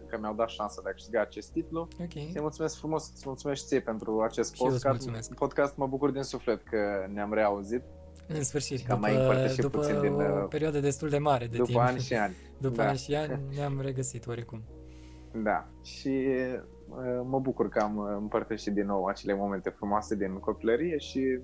că 0.08 0.18
mi-au 0.20 0.34
dat 0.34 0.50
șansa 0.50 0.82
de 0.84 0.90
a 0.90 0.94
câștiga 0.94 1.22
acest 1.22 1.52
titlu. 1.52 1.88
Ok. 2.00 2.16
Îți 2.28 2.42
mulțumesc 2.42 2.78
frumos, 2.78 3.12
îți 3.14 3.24
mulțumesc 3.26 3.62
și 3.62 3.68
ție 3.68 3.80
pentru 3.82 4.22
acest 4.22 4.56
Și 4.56 4.64
eu 4.64 4.72
îți 4.72 4.82
podcast. 4.82 5.04
mulțumesc. 5.06 5.34
podcast. 5.34 5.76
Mă 5.76 5.88
bucur 5.88 6.10
din 6.10 6.22
suflet 6.22 6.64
că 6.64 7.08
ne-am 7.14 7.34
reauzit 7.34 7.84
În 8.28 8.44
sfârșit, 8.44 8.86
Că 8.86 8.92
am 8.92 9.00
mai 9.00 9.12
după, 9.12 9.24
împărtășit 9.24 9.62
după 9.62 9.78
puțin 9.78 10.02
din, 10.02 10.12
o 10.12 10.16
uh, 10.16 10.48
perioadă 10.50 10.80
destul 10.80 11.10
de 11.10 11.18
mare 11.18 11.46
de 11.46 11.58
după 11.58 11.70
timp, 11.70 11.80
ani 11.80 12.00
și 12.00 12.14
ani. 12.14 12.36
după 12.66 12.82
da. 12.82 12.88
ani 12.88 12.98
și 12.98 13.16
ani, 13.16 13.40
ne-am 13.56 13.82
regăsit 13.82 14.28
oricum. 14.28 14.62
Da, 15.44 15.68
și 15.84 16.28
uh, 16.90 17.22
mă 17.24 17.40
bucur 17.40 17.70
că 17.70 17.80
am 17.80 17.98
uh, 17.98 18.16
împărtășit 18.18 18.74
din 18.74 18.86
nou 18.86 19.06
acele 19.06 19.34
momente 19.34 19.70
frumoase 19.70 20.16
din 20.16 20.34
copilărie 20.34 20.98
și 20.98 21.40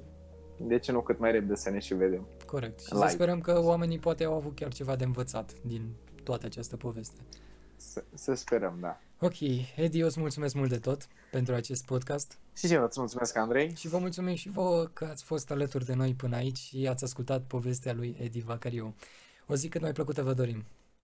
de 0.60 0.78
ce 0.80 0.92
nu 0.92 1.02
cât 1.02 1.20
mai 1.20 1.32
repede 1.32 1.56
să 1.56 1.70
ne 1.70 1.80
și 1.80 1.94
vedem. 1.94 2.28
corect. 2.46 2.80
Și 2.80 2.94
Live. 2.94 3.06
să 3.06 3.12
sperăm 3.14 3.40
că 3.40 3.62
oamenii 3.64 4.00
poate 4.00 4.24
au 4.24 4.34
avut 4.34 4.56
chiar 4.56 4.74
ceva 4.74 4.96
de 4.96 5.04
învățat 5.04 5.54
din 5.62 5.82
toată 6.24 6.46
această 6.46 6.78
poveste. 6.78 7.22
Să, 7.78 8.04
să 8.14 8.34
sperăm, 8.34 8.78
da. 8.82 9.00
Ok, 9.20 9.40
Edi, 9.76 10.00
eu 10.00 10.06
îți 10.06 10.20
mulțumesc 10.20 10.54
mult 10.56 10.70
de 10.70 10.78
tot 10.80 11.08
pentru 11.32 11.54
acest 11.54 11.86
podcast 11.86 12.38
Și 12.56 12.74
eu 12.74 12.84
îți 12.84 13.00
mulțumesc, 13.00 13.36
Andrei. 13.38 13.76
și 13.76 13.88
vă 13.88 13.98
mulțumim 13.98 14.36
și 14.36 14.50
vouă 14.50 14.86
că 14.86 15.06
ați 15.06 15.24
fost 15.24 15.52
alături 15.52 15.86
de 15.86 15.94
noi 15.94 16.14
până 16.14 16.36
aici 16.36 16.58
și 16.58 16.88
ați 16.88 17.04
ascultat 17.04 17.44
povestea 17.44 17.94
lui 17.94 18.18
Edi 18.20 18.40
Vacariu. 18.42 18.96
O 19.48 19.56
zi 19.56 19.68
cât 19.68 19.82
mai 19.82 19.92
plăcută 19.92 20.24
vă 20.24 20.34
dorim! 20.34 20.66